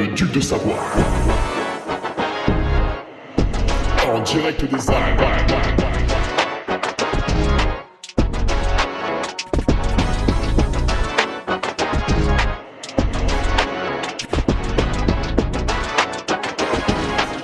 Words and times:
le 0.00 0.14
duc 0.14 0.32
de 0.32 0.40
Savoie. 0.40 0.78
En 4.08 4.22
direct 4.22 4.64
des 4.64 4.90
Alpes. 4.90 5.20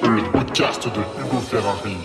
Le 0.02 0.32
podcast 0.32 0.84
de 0.86 1.00
Hugo 1.20 1.40
Ferrari. 1.40 1.96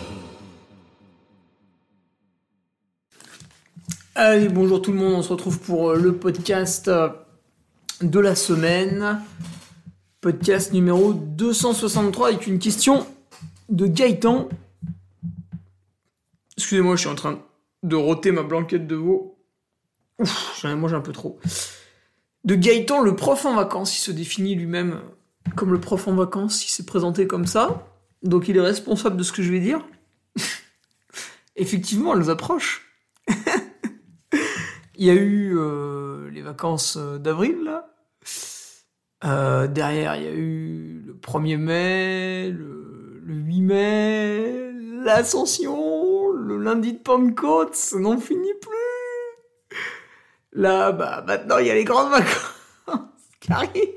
Allez, 4.15 4.49
bonjour 4.49 4.81
tout 4.81 4.91
le 4.91 4.97
monde, 4.97 5.13
on 5.13 5.21
se 5.21 5.29
retrouve 5.29 5.59
pour 5.59 5.91
euh, 5.91 5.95
le 5.95 6.13
podcast 6.13 6.89
euh, 6.89 7.07
de 8.01 8.19
la 8.19 8.35
semaine. 8.35 9.21
Podcast 10.21 10.71
numéro 10.71 11.13
263 11.13 12.27
avec 12.27 12.45
une 12.45 12.59
question 12.59 13.07
de 13.69 13.87
Gaëtan. 13.87 14.49
Excusez-moi, 16.57 16.95
je 16.95 17.01
suis 17.01 17.09
en 17.09 17.15
train 17.15 17.39
de 17.81 17.95
roter 17.95 18.31
ma 18.31 18.43
blanquette 18.43 18.85
de 18.85 18.95
veau. 18.95 19.39
Ouf, 20.19 20.61
j'en 20.61 20.69
ai 20.69 20.75
mangé 20.75 20.95
un 20.95 21.01
peu 21.01 21.11
trop. 21.11 21.39
De 22.43 22.53
Gaëtan, 22.53 23.01
le 23.01 23.15
prof 23.15 23.47
en 23.47 23.55
vacances, 23.55 23.97
il 23.97 24.01
se 24.01 24.11
définit 24.11 24.53
lui-même 24.53 25.01
comme 25.55 25.71
le 25.71 25.79
prof 25.79 26.07
en 26.07 26.13
vacances, 26.13 26.67
il 26.67 26.69
s'est 26.69 26.85
présenté 26.85 27.25
comme 27.25 27.47
ça. 27.47 27.87
Donc 28.21 28.47
il 28.47 28.55
est 28.55 28.61
responsable 28.61 29.17
de 29.17 29.23
ce 29.23 29.31
que 29.31 29.41
je 29.41 29.51
vais 29.51 29.59
dire. 29.59 29.83
Effectivement, 31.55 32.15
elles 32.15 32.29
approchent. 32.29 32.85
Il 34.95 35.07
y 35.07 35.09
a 35.09 35.15
eu 35.15 35.57
euh, 35.57 36.29
les 36.29 36.43
vacances 36.43 36.95
euh, 36.95 37.17
d'avril, 37.17 37.63
là. 37.63 37.87
Euh, 39.23 39.67
derrière, 39.67 40.15
il 40.15 40.23
y 40.23 40.27
a 40.27 40.33
eu 40.33 41.03
le 41.05 41.13
1er 41.13 41.57
mai, 41.57 42.49
le, 42.49 43.21
le 43.23 43.33
8 43.35 43.61
mai, 43.61 44.71
l'ascension, 45.03 46.31
le 46.31 46.57
lundi 46.57 46.93
de 46.93 46.99
Pentecôte, 46.99 47.75
ça 47.75 47.99
n'en 47.99 48.17
finit 48.17 48.53
plus. 48.61 49.77
Là, 50.53 50.91
bah, 50.91 51.23
maintenant, 51.25 51.59
il 51.59 51.67
y 51.67 51.71
a 51.71 51.75
les 51.75 51.83
grandes 51.83 52.11
vacances 52.11 52.55
qui 53.39 53.51
arrivent. 53.51 53.89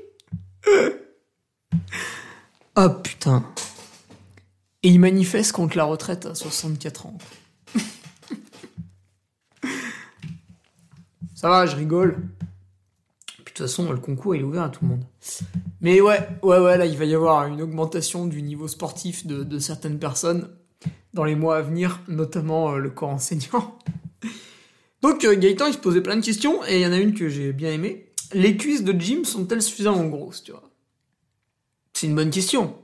Ah, 2.75 2.89
putain. 2.89 3.43
Et 4.83 4.89
il 4.89 4.99
manifeste 4.99 5.53
contre 5.53 5.77
la 5.77 5.85
retraite 5.85 6.25
à 6.27 6.35
64 6.35 7.07
ans. 7.07 7.17
Ça 11.35 11.49
va, 11.49 11.65
je 11.65 11.75
rigole. 11.75 12.17
De 13.55 13.59
toute 13.59 13.67
façon, 13.69 13.89
le 13.89 13.99
concours 13.99 14.35
est 14.35 14.43
ouvert 14.43 14.63
à 14.63 14.69
tout 14.69 14.83
le 14.83 14.89
monde. 14.89 15.05
Mais 15.79 16.01
ouais, 16.01 16.27
ouais, 16.43 16.59
ouais, 16.59 16.77
là 16.77 16.85
il 16.85 16.97
va 16.97 17.05
y 17.05 17.15
avoir 17.15 17.47
une 17.47 17.61
augmentation 17.61 18.25
du 18.25 18.41
niveau 18.41 18.67
sportif 18.67 19.25
de, 19.25 19.59
certaines 19.59 19.97
personnes 19.97 20.49
dans 21.13 21.23
les 21.23 21.35
mois 21.35 21.55
à 21.55 21.61
venir, 21.61 22.01
notamment 22.09 22.73
euh, 22.73 22.79
le 22.79 22.89
corps 22.89 23.11
enseignant. 23.11 23.79
Donc 25.01 25.23
euh, 25.23 25.37
Gaëtan 25.37 25.67
il 25.67 25.73
se 25.73 25.77
posait 25.77 26.01
plein 26.01 26.17
de 26.17 26.25
questions 26.25 26.65
et 26.65 26.75
il 26.75 26.81
y 26.81 26.85
en 26.85 26.91
a 26.91 26.97
une 26.97 27.13
que 27.13 27.29
j'ai 27.29 27.53
bien 27.53 27.71
aimée. 27.71 28.11
Les 28.33 28.57
cuisses 28.57 28.83
de 28.83 28.91
Jim 28.99 29.23
sont-elles 29.23 29.61
suffisamment 29.61 30.03
grosses, 30.03 30.43
tu 30.43 30.51
vois? 30.51 30.69
C'est 31.93 32.07
une 32.07 32.15
bonne 32.15 32.31
question. 32.31 32.75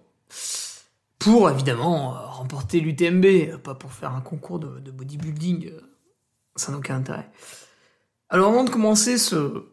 Pour 1.19 1.49
évidemment 1.49 2.15
euh, 2.15 2.27
remporter 2.27 2.79
l'UTMB, 2.79 3.57
pas 3.61 3.75
pour 3.75 3.91
faire 3.91 4.15
un 4.15 4.21
concours 4.21 4.59
de, 4.59 4.79
de 4.79 4.91
bodybuilding, 4.91 5.67
euh, 5.67 5.81
ça 6.55 6.71
n'a 6.71 6.77
aucun 6.77 6.95
intérêt. 6.95 7.29
Alors 8.29 8.47
avant 8.47 8.63
de 8.63 8.69
commencer 8.69 9.17
ce, 9.17 9.65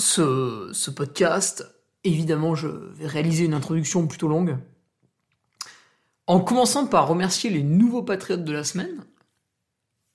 ce, 0.00 0.90
podcast, 0.90 1.66
évidemment, 2.04 2.54
je 2.54 2.68
vais 2.68 3.06
réaliser 3.06 3.44
une 3.44 3.54
introduction 3.54 4.06
plutôt 4.06 4.28
longue. 4.28 4.58
En 6.26 6.40
commençant 6.40 6.86
par 6.86 7.08
remercier 7.08 7.50
les 7.50 7.62
nouveaux 7.62 8.02
patriotes 8.02 8.44
de 8.44 8.52
la 8.52 8.64
semaine. 8.64 9.04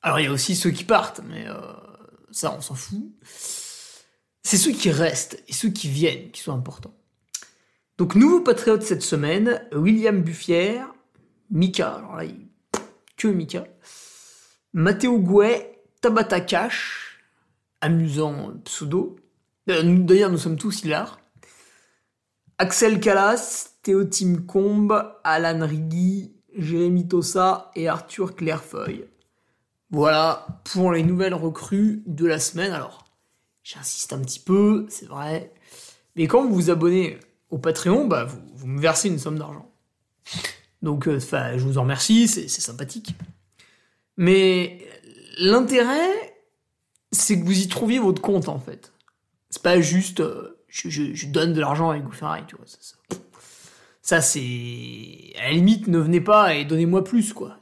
Alors 0.02 0.20
il 0.20 0.26
y 0.26 0.28
a 0.28 0.32
aussi 0.32 0.56
ceux 0.56 0.72
qui 0.72 0.84
partent, 0.84 1.22
mais 1.28 1.46
euh, 1.48 1.58
ça 2.32 2.56
on 2.58 2.62
s'en 2.62 2.76
fout. 2.76 3.04
C'est 4.44 4.58
ceux 4.58 4.72
qui 4.72 4.92
restent 4.92 5.44
et 5.48 5.54
ceux 5.54 5.70
qui 5.70 5.90
viennent 5.90 6.32
qui 6.32 6.42
sont 6.42 6.54
importants. 6.54 6.94
Donc 7.98 8.16
nouveau 8.16 8.42
patriote 8.42 8.84
cette 8.84 9.02
semaine, 9.02 9.66
William 9.74 10.22
Buffière, 10.22 10.94
Mika, 11.50 11.96
alors 11.96 12.16
là, 12.16 12.26
il... 12.26 12.48
que 13.18 13.28
Mika, 13.28 13.66
Mathéo 14.74 15.20
Gouet, 15.20 15.84
Tabata 16.02 16.40
Cash, 16.42 17.20
amusant 17.82 18.54
pseudo. 18.64 19.18
Euh, 19.70 20.00
D'ailleurs, 20.00 20.30
nous 20.30 20.38
sommes 20.38 20.58
tous 20.58 20.84
hilars. 20.84 21.20
Axel 22.58 23.00
Calas, 23.00 23.70
Théotime 23.84 24.46
Combe, 24.46 25.14
Alan 25.24 25.66
Rigui, 25.66 26.32
Jérémy 26.56 27.08
Tossa 27.08 27.72
et 27.76 27.88
Arthur 27.88 28.36
Clairefeuille. 28.36 29.06
Voilà 29.92 30.48
pour 30.72 30.92
les 30.92 31.04
nouvelles 31.04 31.34
recrues 31.34 32.02
de 32.06 32.26
la 32.26 32.40
semaine. 32.40 32.72
Alors, 32.72 33.06
j'insiste 33.64 34.14
un 34.14 34.20
petit 34.20 34.40
peu, 34.40 34.86
c'est 34.90 35.08
vrai. 35.08 35.54
Mais 36.16 36.28
quand 36.28 36.44
vous 36.46 36.54
vous 36.54 36.70
abonnez 36.70 37.20
au 37.50 37.58
Patreon, 37.58 38.08
bah, 38.08 38.26
vous, 38.56 38.68
me 38.68 38.80
versez 38.80 39.10
une 39.10 39.20
somme 39.20 39.38
d'argent. 39.38 39.70
Donc, 40.82 41.08
euh, 41.08 41.20
je 41.20 41.64
vous 41.64 41.78
en 41.78 41.82
remercie, 41.84 42.28
c'est 42.28 42.48
sympathique. 42.48 43.16
Mais 44.18 44.88
l'intérêt, 45.40 46.36
c'est 47.12 47.40
que 47.40 47.46
vous 47.46 47.60
y 47.60 47.68
trouviez 47.68 48.00
votre 48.00 48.22
compte 48.22 48.48
en 48.50 48.60
fait. 48.60 48.92
C'est 49.56 49.62
pas 49.62 49.80
juste 49.80 50.20
euh, 50.20 50.58
je, 50.68 51.28
donne 51.28 51.54
de 51.54 51.62
l'argent 51.62 51.90
à 51.90 51.98
Hugo 51.98 52.12
Ferrari, 52.12 52.42
tu 52.46 52.58
vois. 52.58 52.66
Ça, 54.02 54.20
c'est. 54.22 55.34
À 55.40 55.44
la 55.48 55.52
limite, 55.54 55.88
ne 55.88 55.98
venez 55.98 56.20
pas 56.20 56.56
et 56.56 56.66
donnez-moi 56.66 57.06
plus, 57.06 57.32
quoi. 57.32 57.56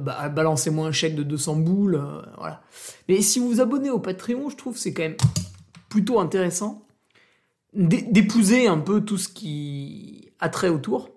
Ba- 0.00 0.28
Balancez-moi 0.28 0.88
un 0.88 0.92
chèque 0.92 1.14
de 1.14 1.22
200 1.22 1.54
boules, 1.56 1.94
euh, 1.94 2.20
voilà. 2.36 2.62
Mais 3.08 3.22
si 3.22 3.38
vous 3.38 3.46
vous 3.48 3.60
abonnez 3.60 3.90
au 3.90 4.00
Patreon, 4.00 4.50
je 4.50 4.56
trouve 4.56 4.76
c'est 4.76 4.92
quand 4.92 5.04
même 5.04 5.16
plutôt 5.88 6.18
intéressant 6.18 6.84
d'é- 7.74 8.02
d'épouser 8.02 8.66
un 8.66 8.78
peu 8.78 9.00
tout 9.02 9.16
ce 9.16 9.28
qui 9.28 10.32
a 10.40 10.48
trait 10.48 10.68
autour. 10.68 11.10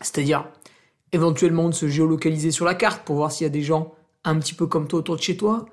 C'est-à-dire, 0.00 0.48
éventuellement, 1.12 1.68
de 1.68 1.74
se 1.74 1.86
géolocaliser 1.86 2.50
sur 2.50 2.64
la 2.64 2.74
carte 2.74 3.04
pour 3.04 3.14
voir 3.14 3.30
s'il 3.30 3.44
y 3.44 3.46
a 3.46 3.50
des 3.50 3.62
gens 3.62 3.94
un 4.24 4.36
petit 4.40 4.54
peu 4.54 4.66
comme 4.66 4.88
toi 4.88 4.98
autour 4.98 5.14
de 5.16 5.22
chez 5.22 5.36
toi. 5.36 5.64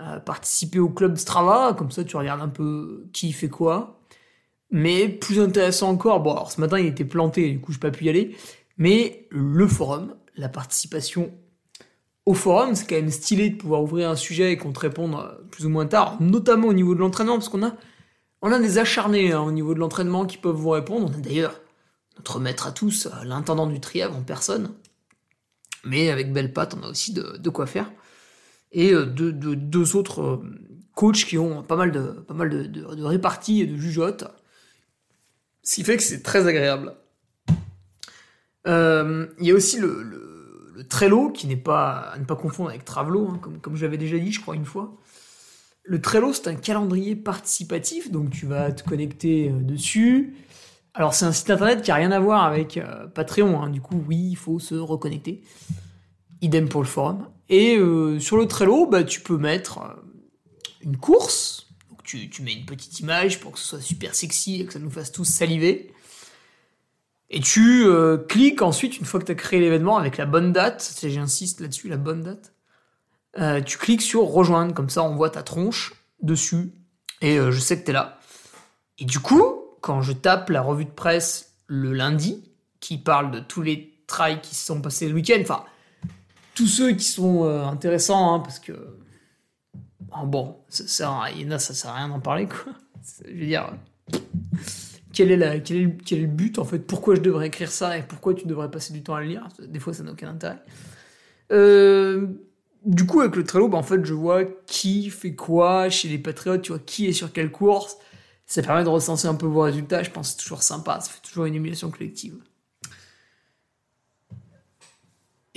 Euh, 0.00 0.20
participer 0.20 0.78
au 0.78 0.88
club 0.88 1.16
Strava, 1.16 1.74
comme 1.76 1.90
ça 1.90 2.04
tu 2.04 2.16
regardes 2.16 2.40
un 2.40 2.48
peu 2.48 3.08
qui 3.12 3.32
fait 3.32 3.48
quoi. 3.48 3.98
Mais 4.70 5.08
plus 5.08 5.40
intéressant 5.40 5.90
encore, 5.90 6.20
bon 6.20 6.32
alors 6.32 6.52
ce 6.52 6.60
matin 6.60 6.78
il 6.78 6.86
était 6.86 7.04
planté, 7.04 7.50
du 7.50 7.60
coup 7.60 7.72
j'ai 7.72 7.80
pas 7.80 7.90
pu 7.90 8.04
y 8.04 8.08
aller, 8.08 8.36
mais 8.76 9.26
le 9.30 9.66
forum, 9.66 10.14
la 10.36 10.48
participation 10.48 11.32
au 12.26 12.34
forum, 12.34 12.76
c'est 12.76 12.86
quand 12.86 12.94
même 12.94 13.10
stylé 13.10 13.50
de 13.50 13.56
pouvoir 13.56 13.82
ouvrir 13.82 14.08
un 14.08 14.14
sujet 14.14 14.52
et 14.52 14.56
qu'on 14.56 14.72
te 14.72 14.78
réponde 14.78 15.14
euh, 15.14 15.32
plus 15.50 15.66
ou 15.66 15.68
moins 15.68 15.86
tard, 15.86 16.16
notamment 16.20 16.68
au 16.68 16.74
niveau 16.74 16.94
de 16.94 17.00
l'entraînement, 17.00 17.34
parce 17.34 17.48
qu'on 17.48 17.64
a, 17.64 17.74
on 18.40 18.52
a 18.52 18.60
des 18.60 18.78
acharnés 18.78 19.32
hein, 19.32 19.40
au 19.40 19.50
niveau 19.50 19.74
de 19.74 19.80
l'entraînement 19.80 20.26
qui 20.26 20.36
peuvent 20.36 20.54
vous 20.54 20.70
répondre. 20.70 21.10
On 21.10 21.18
a 21.18 21.20
d'ailleurs 21.20 21.60
notre 22.18 22.38
maître 22.38 22.68
à 22.68 22.72
tous, 22.72 23.06
euh, 23.06 23.24
l'intendant 23.24 23.66
du 23.66 23.80
triable 23.80 24.14
en 24.14 24.22
personne. 24.22 24.74
Mais 25.84 26.10
avec 26.10 26.32
belle 26.32 26.52
patte, 26.52 26.76
on 26.78 26.86
a 26.86 26.90
aussi 26.90 27.12
de 27.12 27.50
quoi 27.50 27.66
faire. 27.66 27.90
Et 28.72 28.92
euh, 28.92 29.06
deux, 29.06 29.96
autres 29.96 30.22
euh, 30.22 30.42
coachs 30.94 31.24
qui 31.24 31.38
ont 31.38 31.62
pas 31.62 31.76
mal 31.76 31.90
de, 31.92 32.24
pas 32.26 32.34
réparties 33.08 33.62
et 33.62 33.66
de 33.66 33.76
jugeotes. 33.76 34.24
Ce 35.62 35.76
qui 35.76 35.84
fait 35.84 35.96
que 35.96 36.02
c'est 36.02 36.22
très 36.22 36.46
agréable. 36.46 36.94
Euh, 38.66 39.26
Il 39.40 39.46
y 39.46 39.50
a 39.50 39.54
aussi 39.54 39.78
le, 39.78 40.02
le, 40.02 40.84
Trello, 40.88 41.30
qui 41.30 41.46
n'est 41.46 41.56
pas 41.56 42.12
à 42.12 42.18
ne 42.18 42.24
pas 42.24 42.36
confondre 42.36 42.70
avec 42.70 42.84
Travelo, 42.84 43.28
hein, 43.28 43.38
comme, 43.42 43.58
comme 43.58 43.76
je 43.76 43.86
déjà 43.86 44.18
dit, 44.18 44.32
je 44.32 44.40
crois, 44.40 44.54
une 44.54 44.64
fois. 44.64 44.96
Le 45.82 46.00
Trello, 46.00 46.32
c'est 46.32 46.48
un 46.48 46.54
calendrier 46.54 47.16
participatif, 47.16 48.10
donc 48.10 48.30
tu 48.30 48.46
vas 48.46 48.72
te 48.72 48.88
connecter 48.88 49.50
dessus. 49.50 50.36
Alors, 50.98 51.14
c'est 51.14 51.26
un 51.26 51.32
site 51.32 51.50
internet 51.50 51.82
qui 51.82 51.92
a 51.92 51.94
rien 51.94 52.10
à 52.10 52.18
voir 52.18 52.44
avec 52.44 52.76
euh, 52.76 53.06
Patreon, 53.06 53.62
hein, 53.62 53.70
du 53.70 53.80
coup, 53.80 54.02
oui, 54.08 54.30
il 54.30 54.36
faut 54.36 54.58
se 54.58 54.74
reconnecter. 54.74 55.42
Idem 56.40 56.68
pour 56.68 56.82
le 56.82 56.88
forum. 56.88 57.28
Et 57.48 57.76
euh, 57.76 58.18
sur 58.20 58.36
le 58.36 58.46
Trello, 58.46 58.86
bah, 58.86 59.04
tu 59.04 59.20
peux 59.20 59.38
mettre 59.38 59.78
euh, 59.78 59.94
une 60.82 60.96
course. 60.96 61.68
Donc 61.90 62.02
tu, 62.02 62.28
tu 62.28 62.42
mets 62.42 62.52
une 62.52 62.66
petite 62.66 63.00
image 63.00 63.40
pour 63.40 63.52
que 63.52 63.58
ce 63.58 63.66
soit 63.66 63.80
super 63.80 64.14
sexy 64.14 64.60
et 64.60 64.66
que 64.66 64.72
ça 64.72 64.78
nous 64.78 64.90
fasse 64.90 65.12
tous 65.12 65.24
saliver. 65.24 65.92
Et 67.30 67.40
tu 67.40 67.84
euh, 67.84 68.16
cliques 68.16 68.62
ensuite, 68.62 68.98
une 68.98 69.04
fois 69.04 69.20
que 69.20 69.26
tu 69.26 69.32
as 69.32 69.34
créé 69.34 69.60
l'événement, 69.60 69.98
avec 69.98 70.16
la 70.16 70.26
bonne 70.26 70.52
date, 70.52 70.98
j'insiste 71.02 71.60
là-dessus, 71.60 71.88
la 71.88 71.98
bonne 71.98 72.22
date, 72.22 72.54
tu 73.66 73.78
cliques 73.78 74.02
sur 74.02 74.22
rejoindre, 74.22 74.74
comme 74.74 74.88
ça 74.88 75.04
on 75.04 75.14
voit 75.14 75.30
ta 75.30 75.44
tronche 75.44 75.92
dessus, 76.22 76.72
et 77.20 77.36
je 77.36 77.58
sais 77.60 77.78
que 77.78 77.84
tu 77.84 77.90
es 77.90 77.92
là. 77.92 78.18
Et 78.98 79.04
du 79.04 79.20
coup, 79.20 79.58
quand 79.80 80.02
je 80.02 80.12
tape 80.12 80.50
la 80.50 80.60
revue 80.60 80.86
de 80.86 80.90
presse 80.90 81.54
le 81.66 81.92
lundi, 81.92 82.50
qui 82.80 82.98
parle 82.98 83.30
de 83.30 83.40
tous 83.40 83.62
les 83.62 84.02
trails 84.06 84.40
qui 84.40 84.54
se 84.54 84.66
sont 84.66 84.80
passés 84.80 85.08
le 85.08 85.14
week-end, 85.14 85.38
enfin, 85.40 85.64
tous 86.58 86.66
ceux 86.66 86.90
qui 86.90 87.04
sont 87.04 87.44
euh, 87.44 87.64
intéressants, 87.64 88.34
hein, 88.34 88.40
parce 88.40 88.58
que. 88.58 88.72
Ah 90.10 90.24
bon, 90.24 90.56
ça 90.68 90.88
sert 90.88 91.10
à, 91.10 91.24
rien 91.24 92.08
d'en 92.08 92.18
parler, 92.18 92.46
quoi. 92.46 92.72
Je 93.24 93.32
veux 93.32 93.46
dire. 93.46 93.72
quel 95.12 95.30
est 95.30 95.36
le 95.36 96.26
but 96.26 96.58
en 96.58 96.64
fait? 96.64 96.80
Pourquoi 96.80 97.14
je 97.14 97.20
devrais 97.20 97.46
écrire 97.46 97.70
ça 97.70 97.96
et 97.96 98.02
pourquoi 98.02 98.34
tu 98.34 98.46
devrais 98.46 98.70
passer 98.70 98.92
du 98.92 99.02
temps 99.04 99.14
à 99.14 99.20
le 99.20 99.28
lire? 99.28 99.46
Des 99.60 99.78
fois, 99.78 99.94
ça 99.94 100.02
n'a 100.02 100.10
aucun 100.10 100.30
intérêt. 100.30 100.58
Euh, 101.52 102.26
du 102.84 103.06
coup, 103.06 103.20
avec 103.20 103.36
le 103.36 103.44
Trello, 103.44 103.68
bah, 103.68 103.78
en 103.78 103.84
fait, 103.84 104.04
je 104.04 104.14
vois 104.14 104.44
qui 104.66 105.10
fait 105.10 105.34
quoi 105.34 105.88
chez 105.90 106.08
les 106.08 106.18
patriotes, 106.18 106.62
tu 106.62 106.72
vois, 106.72 106.80
qui 106.80 107.06
est 107.06 107.12
sur 107.12 107.32
quelle 107.32 107.52
course. 107.52 107.98
Ça 108.46 108.62
permet 108.62 108.82
de 108.82 108.88
recenser 108.88 109.28
un 109.28 109.34
peu 109.36 109.46
vos 109.46 109.60
résultats. 109.60 110.02
Je 110.02 110.10
pense 110.10 110.32
que 110.32 110.36
c'est 110.36 110.42
toujours 110.42 110.62
sympa. 110.64 110.98
Ça 111.00 111.10
fait 111.10 111.22
toujours 111.22 111.44
une 111.44 111.54
émulation 111.54 111.90
collective. 111.90 112.34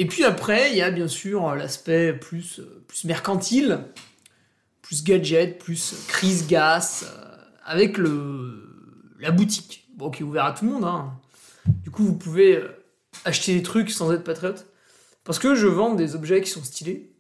Et 0.02 0.08
puis 0.08 0.24
après, 0.24 0.72
il 0.72 0.78
y 0.78 0.82
a 0.82 0.90
bien 0.90 1.08
sûr 1.08 1.54
l'aspect 1.54 2.12
plus, 2.12 2.60
plus 2.88 3.04
mercantile, 3.04 3.86
plus 4.82 5.04
gadget, 5.04 5.60
plus 5.60 5.94
crise 6.08 6.48
gas, 6.48 7.04
euh, 7.06 7.38
avec 7.64 8.00
le, 8.00 8.68
la 9.20 9.30
boutique, 9.30 9.88
bon, 9.94 10.10
qui 10.10 10.24
est 10.24 10.26
ouverte 10.26 10.56
à 10.56 10.58
tout 10.58 10.66
le 10.66 10.72
monde. 10.72 10.86
Hein. 10.86 11.14
Du 11.84 11.92
coup, 11.92 12.04
vous 12.04 12.18
pouvez 12.18 12.56
euh, 12.56 12.84
acheter 13.26 13.54
des 13.54 13.62
trucs 13.62 13.92
sans 13.92 14.12
être 14.12 14.24
patriote. 14.24 14.66
Parce 15.24 15.38
que 15.38 15.54
je 15.54 15.68
vends 15.68 15.94
des 15.94 16.16
objets 16.16 16.42
qui 16.42 16.50
sont 16.50 16.64
stylés, 16.64 17.14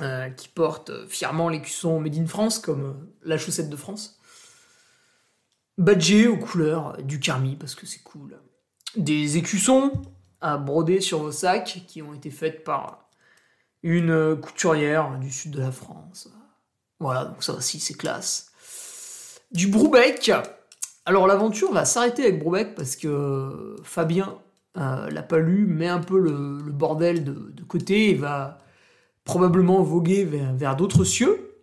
euh, 0.00 0.28
qui 0.30 0.48
portent 0.48 1.06
fièrement 1.06 1.48
l'écusson 1.50 2.00
Made 2.00 2.18
in 2.18 2.26
France, 2.26 2.58
comme 2.58 3.12
la 3.22 3.38
chaussette 3.38 3.70
de 3.70 3.76
France. 3.76 4.18
Badgés 5.78 6.26
aux 6.26 6.36
couleurs 6.36 7.00
du 7.00 7.20
Carmi, 7.20 7.54
parce 7.54 7.76
que 7.76 7.86
c'est 7.86 8.02
cool. 8.02 8.40
Des 8.96 9.36
écussons 9.36 9.92
à 10.42 10.58
broder 10.58 11.00
sur 11.00 11.20
vos 11.20 11.32
sacs 11.32 11.82
qui 11.86 12.02
ont 12.02 12.14
été 12.14 12.30
faites 12.30 12.64
par 12.64 13.08
une 13.82 14.36
couturière 14.40 15.18
du 15.18 15.30
sud 15.30 15.52
de 15.52 15.60
la 15.60 15.72
France. 15.72 16.28
Voilà, 17.00 17.24
donc 17.24 17.42
ça 17.42 17.54
aussi 17.54 17.80
c'est 17.80 17.94
classe. 17.94 18.52
Du 19.50 19.68
Broubec. 19.68 20.30
Alors 21.04 21.26
l'aventure 21.26 21.72
va 21.72 21.84
s'arrêter 21.84 22.22
avec 22.22 22.38
Broubec 22.38 22.74
parce 22.74 22.96
que 22.96 23.76
Fabien 23.82 24.38
euh, 24.78 25.10
l'a 25.10 25.22
pas 25.22 25.38
lu, 25.38 25.66
met 25.66 25.88
un 25.88 26.00
peu 26.00 26.18
le, 26.18 26.72
bordel 26.72 27.24
de, 27.24 27.62
côté 27.64 28.10
et 28.10 28.14
va 28.14 28.58
probablement 29.24 29.82
voguer 29.82 30.24
vers, 30.24 30.76
d'autres 30.76 31.04
cieux. 31.04 31.56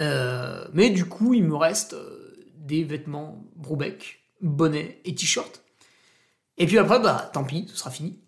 Euh, 0.00 0.66
mais 0.72 0.90
du 0.90 1.04
coup, 1.04 1.34
il 1.34 1.44
me 1.44 1.54
reste 1.54 1.94
euh, 1.94 2.32
des 2.56 2.82
vêtements 2.82 3.44
Broubec, 3.54 4.20
bonnet 4.40 5.00
et 5.04 5.14
t-shirt. 5.14 5.62
Et 6.58 6.66
puis 6.66 6.78
après, 6.78 7.00
bah, 7.00 7.30
tant 7.32 7.44
pis, 7.44 7.66
ce 7.68 7.76
sera 7.76 7.90
fini. 7.90 8.18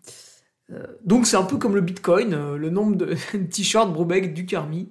Euh, 0.71 0.87
donc 1.05 1.27
c'est 1.27 1.37
un 1.37 1.45
peu 1.45 1.59
comme 1.59 1.75
le 1.75 1.81
Bitcoin, 1.81 2.33
euh, 2.35 2.57
le 2.57 2.71
nombre 2.71 2.97
de 2.97 3.15
t-shirts 3.51 3.93
Brobeck 3.93 4.33
du 4.33 4.47
Carmi 4.47 4.89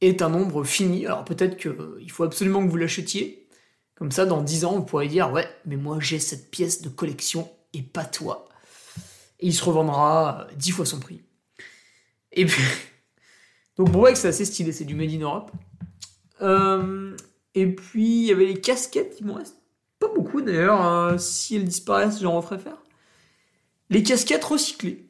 est 0.00 0.22
un 0.22 0.28
nombre 0.28 0.64
fini. 0.64 1.06
Alors 1.06 1.24
peut-être 1.24 1.56
qu'il 1.56 1.70
euh, 1.70 2.04
faut 2.08 2.24
absolument 2.24 2.64
que 2.64 2.70
vous 2.70 2.76
l'achetiez. 2.76 3.48
Comme 3.94 4.10
ça, 4.10 4.26
dans 4.26 4.42
10 4.42 4.64
ans, 4.64 4.72
vous 4.72 4.84
pourrez 4.84 5.06
dire 5.06 5.30
Ouais, 5.32 5.48
mais 5.66 5.76
moi 5.76 5.98
j'ai 6.00 6.18
cette 6.18 6.50
pièce 6.50 6.82
de 6.82 6.88
collection 6.88 7.48
et 7.72 7.82
pas 7.82 8.04
toi. 8.04 8.48
Et 9.38 9.46
il 9.48 9.54
se 9.54 9.64
revendra 9.64 10.48
10 10.56 10.72
fois 10.72 10.86
son 10.86 11.00
prix. 11.00 11.22
Et 12.32 12.46
puis. 12.46 12.62
Donc 13.76 13.90
Brobeck, 13.90 14.16
c'est 14.16 14.28
assez 14.28 14.44
stylé, 14.44 14.70
c'est 14.70 14.84
du 14.84 14.94
Made 14.94 15.10
in 15.10 15.20
Europe. 15.20 15.50
et 17.54 17.66
puis 17.66 18.20
il 18.20 18.26
y 18.26 18.30
avait 18.30 18.46
les 18.46 18.60
casquettes, 18.60 19.16
il 19.18 19.26
m'en 19.26 19.34
reste 19.34 19.63
pas 20.06 20.14
beaucoup 20.14 20.42
d'ailleurs. 20.42 20.84
Euh, 20.86 21.18
si 21.18 21.56
elles 21.56 21.64
disparaissent, 21.64 22.20
j'en 22.20 22.36
referai 22.36 22.58
faire. 22.58 22.78
Les 23.90 24.02
casquettes 24.02 24.44
recyclées. 24.44 25.08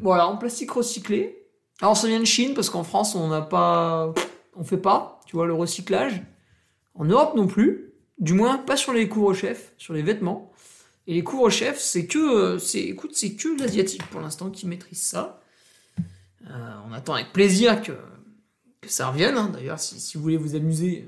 Voilà, 0.00 0.26
en 0.28 0.36
plastique 0.36 0.70
recyclé. 0.70 1.46
Alors 1.80 1.96
ça 1.96 2.06
vient 2.06 2.20
de 2.20 2.24
Chine 2.24 2.54
parce 2.54 2.70
qu'en 2.70 2.84
France 2.84 3.14
on 3.14 3.28
n'a 3.28 3.42
pas, 3.42 4.12
on 4.56 4.64
fait 4.64 4.76
pas, 4.76 5.20
tu 5.26 5.36
vois, 5.36 5.46
le 5.46 5.54
recyclage. 5.54 6.22
En 6.94 7.04
Europe 7.04 7.34
non 7.34 7.46
plus, 7.46 7.92
du 8.18 8.34
moins 8.34 8.58
pas 8.58 8.76
sur 8.76 8.92
les 8.92 9.08
couvre-chefs, 9.08 9.72
sur 9.78 9.94
les 9.94 10.02
vêtements. 10.02 10.52
Et 11.06 11.14
les 11.14 11.24
couvre-chefs, 11.24 11.80
c'est 11.80 12.06
que, 12.06 12.58
c'est, 12.58 12.80
écoute, 12.80 13.12
c'est 13.14 13.34
que 13.34 13.60
l'asiatique 13.60 14.06
pour 14.10 14.20
l'instant 14.20 14.50
qui 14.50 14.66
maîtrise 14.66 15.02
ça. 15.02 15.40
Euh, 16.48 16.74
on 16.88 16.92
attend 16.92 17.14
avec 17.14 17.32
plaisir 17.32 17.82
que, 17.82 17.92
que 18.80 18.88
ça 18.88 19.08
revienne. 19.08 19.36
Hein. 19.36 19.50
D'ailleurs, 19.52 19.80
si, 19.80 19.98
si, 19.98 20.16
vous 20.16 20.22
voulez 20.22 20.36
vous 20.36 20.54
amuser, 20.54 21.06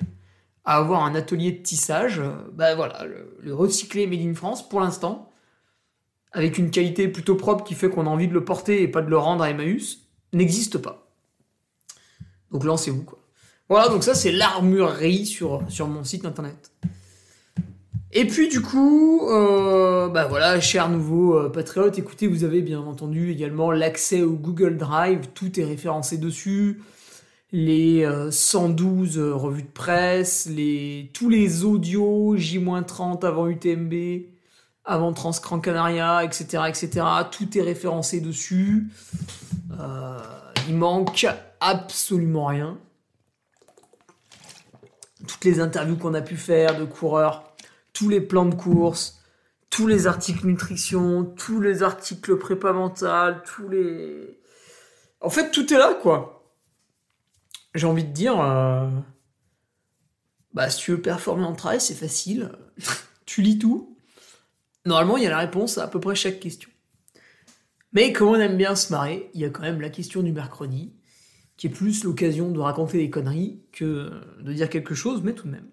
à 0.64 0.76
avoir 0.76 1.04
un 1.04 1.14
atelier 1.14 1.52
de 1.52 1.62
tissage, 1.62 2.22
ben 2.52 2.74
voilà, 2.74 3.04
le, 3.42 3.54
recyclé 3.54 4.06
Made 4.06 4.20
in 4.20 4.34
France, 4.34 4.66
pour 4.68 4.80
l'instant, 4.80 5.30
avec 6.32 6.58
une 6.58 6.70
qualité 6.70 7.08
plutôt 7.08 7.36
propre 7.36 7.64
qui 7.64 7.74
fait 7.74 7.90
qu'on 7.90 8.06
a 8.06 8.10
envie 8.10 8.28
de 8.28 8.34
le 8.34 8.44
porter 8.44 8.82
et 8.82 8.88
pas 8.88 9.02
de 9.02 9.10
le 9.10 9.18
rendre 9.18 9.44
à 9.44 9.50
Emmaüs, 9.50 10.00
n'existe 10.32 10.78
pas. 10.78 11.06
Donc 12.50 12.64
lancez-vous, 12.64 13.02
quoi. 13.02 13.18
Voilà, 13.68 13.88
donc 13.88 14.04
ça 14.04 14.14
c'est 14.14 14.32
l'armurerie 14.32 15.26
sur, 15.26 15.62
mon 15.86 16.04
site 16.04 16.24
internet. 16.24 16.70
Et 18.12 18.26
puis 18.26 18.48
du 18.48 18.60
coup, 18.60 19.28
euh, 19.28 20.08
bah 20.08 20.26
voilà, 20.26 20.60
cher 20.60 20.88
nouveau 20.88 21.36
euh, 21.36 21.48
patriote, 21.48 21.98
écoutez, 21.98 22.26
vous 22.26 22.44
avez 22.44 22.62
bien 22.62 22.80
entendu 22.80 23.32
également 23.32 23.70
l'accès 23.70 24.22
au 24.22 24.32
Google 24.32 24.76
Drive, 24.76 25.28
tout 25.34 25.58
est 25.58 25.64
référencé 25.64 26.18
dessus 26.18 26.82
les 27.54 28.04
112 28.32 29.16
euh, 29.16 29.32
revues 29.32 29.62
de 29.62 29.68
presse, 29.68 30.50
tous 31.12 31.28
les 31.28 31.64
audios 31.64 32.34
J-30 32.36 33.24
avant 33.24 33.46
UTMB, 33.46 34.24
avant 34.84 35.12
Transcran 35.12 35.60
Canaria, 35.60 36.24
etc., 36.24 36.64
etc. 36.66 37.06
Tout 37.30 37.56
est 37.56 37.62
référencé 37.62 38.20
dessus. 38.20 38.88
Euh, 39.78 40.18
il 40.66 40.76
manque 40.76 41.28
absolument 41.60 42.46
rien. 42.46 42.76
Toutes 45.24 45.44
les 45.44 45.60
interviews 45.60 45.96
qu'on 45.96 46.14
a 46.14 46.22
pu 46.22 46.36
faire 46.36 46.76
de 46.76 46.84
coureurs, 46.84 47.54
tous 47.92 48.08
les 48.08 48.20
plans 48.20 48.46
de 48.46 48.54
course, 48.56 49.22
tous 49.70 49.86
les 49.86 50.08
articles 50.08 50.44
nutrition, 50.44 51.24
tous 51.24 51.60
les 51.60 51.84
articles 51.84 52.36
prépa 52.36 52.72
mental, 52.72 53.44
tous 53.46 53.68
les... 53.68 54.40
En 55.20 55.30
fait, 55.30 55.52
tout 55.52 55.72
est 55.72 55.78
là, 55.78 55.94
quoi 55.94 56.33
j'ai 57.74 57.86
envie 57.86 58.04
de 58.04 58.12
dire, 58.12 58.40
euh, 58.40 58.88
bah, 60.52 60.70
si 60.70 60.78
tu 60.80 60.92
veux 60.92 61.00
performer 61.00 61.44
en 61.44 61.54
travail, 61.54 61.80
c'est 61.80 61.94
facile. 61.94 62.52
tu 63.26 63.42
lis 63.42 63.58
tout. 63.58 63.96
Normalement, 64.86 65.16
il 65.16 65.24
y 65.24 65.26
a 65.26 65.30
la 65.30 65.38
réponse 65.38 65.78
à 65.78 65.84
à 65.84 65.88
peu 65.88 66.00
près 66.00 66.14
chaque 66.14 66.40
question. 66.40 66.70
Mais 67.92 68.12
comme 68.12 68.28
on 68.28 68.34
aime 68.34 68.56
bien 68.56 68.74
se 68.74 68.92
marrer, 68.92 69.30
il 69.34 69.40
y 69.40 69.44
a 69.44 69.50
quand 69.50 69.62
même 69.62 69.80
la 69.80 69.88
question 69.88 70.22
du 70.22 70.32
mercredi, 70.32 70.92
qui 71.56 71.68
est 71.68 71.70
plus 71.70 72.04
l'occasion 72.04 72.50
de 72.50 72.58
raconter 72.58 72.98
des 72.98 73.10
conneries 73.10 73.62
que 73.72 74.10
de 74.40 74.52
dire 74.52 74.68
quelque 74.68 74.94
chose, 74.94 75.22
mais 75.22 75.32
tout 75.32 75.46
de 75.46 75.52
même. 75.52 75.68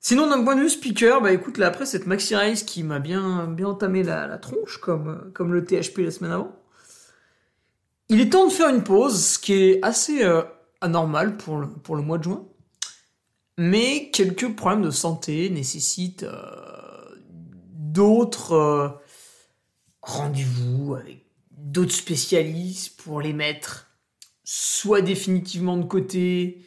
Sinon, 0.00 0.28
d'un 0.28 0.42
point 0.44 0.54
de 0.54 0.60
vue 0.60 0.68
speaker, 0.68 1.20
bah 1.20 1.32
écoute, 1.32 1.58
là, 1.58 1.66
après 1.66 1.84
cette 1.84 2.06
Maxi 2.06 2.36
Race 2.36 2.62
qui 2.62 2.84
m'a 2.84 3.00
bien, 3.00 3.48
bien 3.48 3.66
entamé 3.66 4.04
la, 4.04 4.38
tronche, 4.38 4.78
comme, 4.78 5.52
le 5.52 5.64
THP 5.64 5.98
la 5.98 6.10
semaine 6.12 6.32
avant, 6.32 6.56
il 8.08 8.20
est 8.20 8.30
temps 8.30 8.46
de 8.46 8.52
faire 8.52 8.70
une 8.70 8.84
pause, 8.84 9.22
ce 9.22 9.38
qui 9.38 9.52
est 9.54 9.84
assez 9.84 10.24
euh, 10.24 10.42
anormal 10.80 11.36
pour 11.36 11.58
le, 11.58 11.68
pour 11.68 11.96
le 11.96 12.02
mois 12.02 12.18
de 12.18 12.24
juin. 12.24 12.46
Mais 13.58 14.10
quelques 14.12 14.54
problèmes 14.54 14.82
de 14.82 14.90
santé 14.90 15.50
nécessitent 15.50 16.22
euh, 16.22 17.16
d'autres 17.28 18.52
euh, 18.52 18.88
rendez-vous 20.02 20.94
avec 20.94 21.26
d'autres 21.50 21.92
spécialistes 21.92 23.00
pour 23.00 23.20
les 23.20 23.32
mettre 23.32 23.88
soit 24.44 25.02
définitivement 25.02 25.76
de 25.76 25.84
côté, 25.84 26.64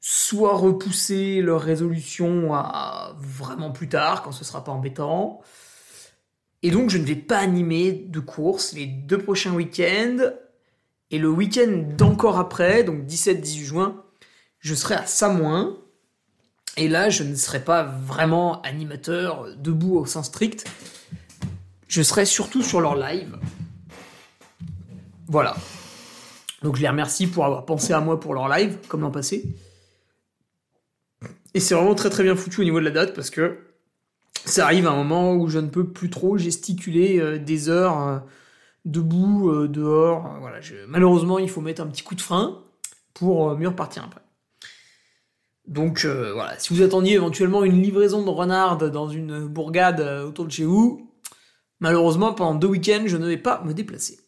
soit 0.00 0.56
repousser 0.56 1.42
leur 1.42 1.60
résolution 1.60 2.54
à 2.54 3.14
vraiment 3.18 3.70
plus 3.70 3.88
tard, 3.88 4.22
quand 4.22 4.32
ce 4.32 4.44
sera 4.44 4.64
pas 4.64 4.72
embêtant. 4.72 5.40
Et 6.62 6.70
donc 6.70 6.90
je 6.90 6.98
ne 6.98 7.04
vais 7.04 7.14
pas 7.14 7.38
animer 7.38 7.92
de 7.92 8.20
course 8.20 8.72
les 8.72 8.86
deux 8.86 9.18
prochains 9.18 9.54
week-ends 9.54 10.32
et 11.10 11.18
le 11.18 11.28
week-end 11.28 11.84
d'encore 11.96 12.38
après, 12.38 12.84
donc 12.84 13.04
17-18 13.04 13.64
juin, 13.64 14.04
je 14.60 14.74
serai 14.74 14.94
à 14.94 15.06
Samoin. 15.06 15.76
Et 16.76 16.88
là, 16.88 17.10
je 17.10 17.24
ne 17.24 17.34
serai 17.34 17.64
pas 17.64 17.82
vraiment 17.82 18.62
animateur 18.62 19.48
debout 19.56 19.96
au 19.96 20.06
sens 20.06 20.26
strict. 20.26 20.70
Je 21.88 22.02
serai 22.02 22.24
surtout 22.24 22.62
sur 22.62 22.80
leur 22.80 22.94
live. 22.94 23.36
Voilà. 25.26 25.56
Donc 26.62 26.76
je 26.76 26.82
les 26.82 26.88
remercie 26.88 27.26
pour 27.26 27.44
avoir 27.44 27.64
pensé 27.64 27.92
à 27.92 28.00
moi 28.00 28.20
pour 28.20 28.34
leur 28.34 28.48
live, 28.48 28.76
comme 28.86 29.00
l'an 29.00 29.10
passé. 29.10 29.44
Et 31.54 31.60
c'est 31.60 31.74
vraiment 31.74 31.96
très 31.96 32.10
très 32.10 32.22
bien 32.22 32.36
foutu 32.36 32.60
au 32.60 32.64
niveau 32.64 32.78
de 32.78 32.84
la 32.84 32.90
date 32.92 33.14
parce 33.14 33.30
que 33.30 33.58
ça 34.44 34.64
arrive 34.64 34.86
à 34.86 34.90
un 34.90 34.96
moment 34.96 35.34
où 35.34 35.48
je 35.48 35.58
ne 35.58 35.68
peux 35.68 35.86
plus 35.88 36.10
trop 36.10 36.38
gesticuler 36.38 37.18
euh, 37.18 37.38
des 37.38 37.68
heures. 37.68 38.22
Debout, 38.84 39.50
euh, 39.50 39.68
dehors. 39.68 40.26
Euh, 40.26 40.38
voilà, 40.40 40.60
Malheureusement, 40.88 41.38
il 41.38 41.50
faut 41.50 41.60
mettre 41.60 41.82
un 41.82 41.86
petit 41.86 42.02
coup 42.02 42.14
de 42.14 42.20
frein 42.20 42.62
pour 43.14 43.50
euh, 43.50 43.56
mieux 43.56 43.68
repartir 43.68 44.04
après. 44.04 44.22
Donc 45.66 46.04
voilà, 46.04 46.58
si 46.58 46.74
vous 46.74 46.82
attendiez 46.82 47.14
éventuellement 47.14 47.62
une 47.62 47.80
livraison 47.80 48.24
de 48.24 48.30
renard 48.30 48.78
dans 48.90 49.08
une 49.08 49.46
bourgade 49.46 50.00
autour 50.00 50.46
de 50.46 50.50
chez 50.50 50.64
vous, 50.64 51.12
malheureusement 51.78 52.34
pendant 52.34 52.56
deux 52.56 52.66
week-ends 52.66 53.04
je 53.06 53.16
ne 53.16 53.28
vais 53.28 53.36
pas 53.36 53.62
me 53.64 53.72
déplacer. 53.72 54.18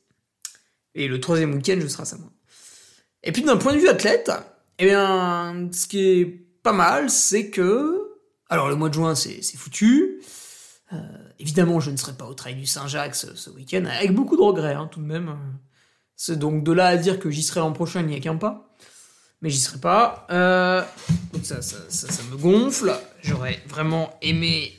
Et 0.94 1.08
le 1.08 1.18
troisième 1.18 1.52
week-end 1.52 1.78
je 1.80 1.88
serai 1.88 2.02
à 2.02 2.04
Samoa. 2.04 2.30
Et 3.24 3.32
puis 3.32 3.42
d'un 3.42 3.56
point 3.56 3.72
de 3.72 3.78
vue 3.78 3.88
athlète, 3.88 4.30
eh 4.78 4.84
bien, 4.84 5.68
ce 5.72 5.88
qui 5.88 5.98
est 5.98 6.26
pas 6.62 6.72
mal, 6.72 7.10
c'est 7.10 7.50
que 7.50 8.12
Alors 8.48 8.68
le 8.68 8.76
mois 8.76 8.88
de 8.88 8.94
juin, 8.94 9.16
c'est 9.16 9.42
foutu. 9.56 10.20
Évidemment, 11.42 11.80
je 11.80 11.90
ne 11.90 11.96
serai 11.96 12.12
pas 12.12 12.24
au 12.24 12.34
trail 12.34 12.54
du 12.54 12.66
Saint-Jacques 12.66 13.16
ce, 13.16 13.50
week-end, 13.50 13.84
avec 13.84 14.14
beaucoup 14.14 14.36
de 14.36 14.42
regrets 14.42 14.74
hein, 14.74 14.88
tout 14.90 15.00
de 15.00 15.06
même. 15.06 15.36
C'est 16.14 16.38
donc 16.38 16.62
de 16.62 16.70
là 16.70 16.86
à 16.86 16.96
dire 16.96 17.18
que 17.18 17.30
j'y 17.30 17.42
serai 17.42 17.60
l'an 17.60 17.72
prochain, 17.72 18.00
il 18.00 18.06
n'y 18.06 18.14
a 18.14 18.20
qu'un 18.20 18.36
pas. 18.36 18.74
Mais 19.40 19.50
j'y 19.50 19.58
serai 19.58 19.78
pas. 19.78 20.24
Euh, 20.30 20.82
donc 21.32 21.44
ça, 21.44 21.60
ça, 21.60 21.78
ça, 21.88 22.22
me 22.30 22.36
gonfle. 22.36 22.94
J'aurais 23.22 23.60
vraiment 23.66 24.16
aimé 24.22 24.72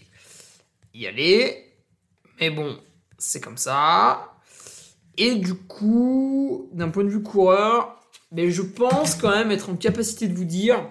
y 0.93 1.05
aller. 1.05 1.75
Mais 2.39 2.49
bon, 2.49 2.79
c'est 3.17 3.41
comme 3.41 3.57
ça. 3.57 4.31
Et 5.17 5.35
du 5.35 5.55
coup, 5.55 6.69
d'un 6.71 6.89
point 6.89 7.03
de 7.03 7.09
vue 7.09 7.23
coureur, 7.23 7.99
mais 8.31 8.51
je 8.51 8.61
pense 8.61 9.15
quand 9.15 9.31
même 9.31 9.51
être 9.51 9.69
en 9.69 9.75
capacité 9.75 10.29
de 10.29 10.33
vous 10.33 10.45
dire 10.45 10.89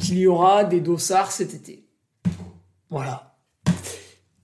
qu'il 0.00 0.18
y 0.18 0.26
aura 0.26 0.64
des 0.64 0.80
dossards 0.80 1.30
cet 1.30 1.54
été. 1.54 1.88
Voilà. 2.90 3.33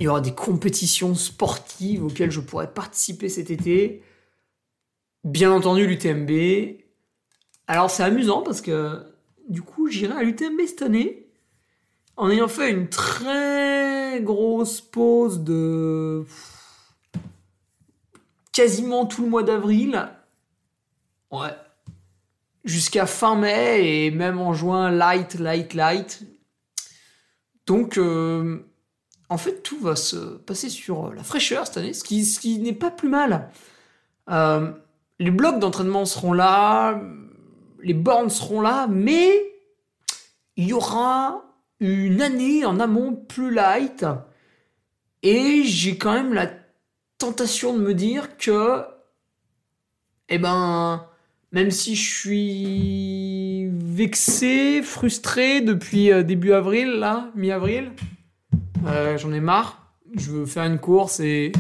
Il 0.00 0.04
y 0.04 0.09
aura 0.09 0.23
des 0.23 0.35
compétitions 0.35 1.14
sportives 1.14 2.04
auxquelles 2.04 2.30
je 2.30 2.40
pourrais 2.40 2.73
participer 2.73 3.28
cet 3.28 3.50
été. 3.50 4.02
Bien 5.25 5.52
entendu, 5.52 5.87
l'UTMB. 5.87 6.78
Alors, 7.66 7.90
c'est 7.90 8.02
amusant 8.02 8.42
parce 8.42 8.62
que 8.62 9.04
du 9.49 9.61
coup, 9.61 9.88
j'irai 9.88 10.14
à 10.14 10.23
l'UTMB 10.23 10.61
cette 10.66 10.83
année 10.83 11.26
en 12.16 12.30
ayant 12.30 12.49
fait 12.49 12.71
une 12.71 12.88
très 12.88 14.21
grosse 14.23 14.80
pause 14.80 15.40
de 15.40 16.25
quasiment 18.52 19.07
tout 19.07 19.23
le 19.23 19.28
mois 19.28 19.42
d'avril. 19.42 20.09
Ouais, 21.30 21.54
jusqu'à 22.64 23.07
fin 23.07 23.37
mai 23.37 24.07
et 24.07 24.11
même 24.11 24.40
en 24.40 24.52
juin 24.54 24.90
light, 24.90 25.35
light, 25.35 25.75
light. 25.75 26.23
Donc, 27.66 27.99
euh, 27.99 28.69
en 29.30 29.38
fait, 29.38 29.62
tout 29.62 29.78
va 29.78 29.94
se 29.94 30.16
passer 30.16 30.68
sur 30.68 31.14
la 31.14 31.22
fraîcheur 31.22 31.66
cette 31.66 31.76
année, 31.76 31.94
ce 31.94 32.02
qui, 32.02 32.25
ce 32.25 32.40
qui 32.40 32.58
n'est 32.58 32.72
pas 32.72 32.90
plus 32.90 33.08
mal. 33.08 33.49
Euh, 34.28 34.72
les 35.20 35.30
blocs 35.30 35.60
d'entraînement 35.60 36.04
seront 36.04 36.32
là, 36.32 37.00
les 37.80 37.94
bornes 37.94 38.28
seront 38.28 38.60
là, 38.60 38.88
mais 38.88 39.30
il 40.56 40.66
y 40.66 40.72
aura 40.72 41.44
une 41.78 42.20
année 42.20 42.64
en 42.64 42.80
amont 42.80 43.14
plus 43.14 43.54
light. 43.54 44.04
Et 45.22 45.62
j'ai 45.62 45.96
quand 45.96 46.12
même 46.12 46.34
la 46.34 46.50
tentation 47.16 47.72
de 47.72 47.82
me 47.82 47.94
dire 47.94 48.37
que, 48.37 48.82
eh 50.28 50.38
ben, 50.38 51.06
même 51.52 51.70
si 51.70 51.94
je 51.94 52.18
suis 52.18 53.68
vexé, 53.68 54.82
frustré 54.82 55.60
depuis 55.60 56.10
euh, 56.10 56.25
début 56.25 56.52
avril, 56.52 56.88
là, 56.99 57.30
mi-avril, 57.37 57.92
euh, 58.87 59.18
j'en 59.18 59.32
ai 59.32 59.40
marre. 59.40 59.94
Je 60.16 60.30
veux 60.30 60.46
faire 60.46 60.64
une 60.64 60.78
course 60.78 61.20
et 61.20 61.52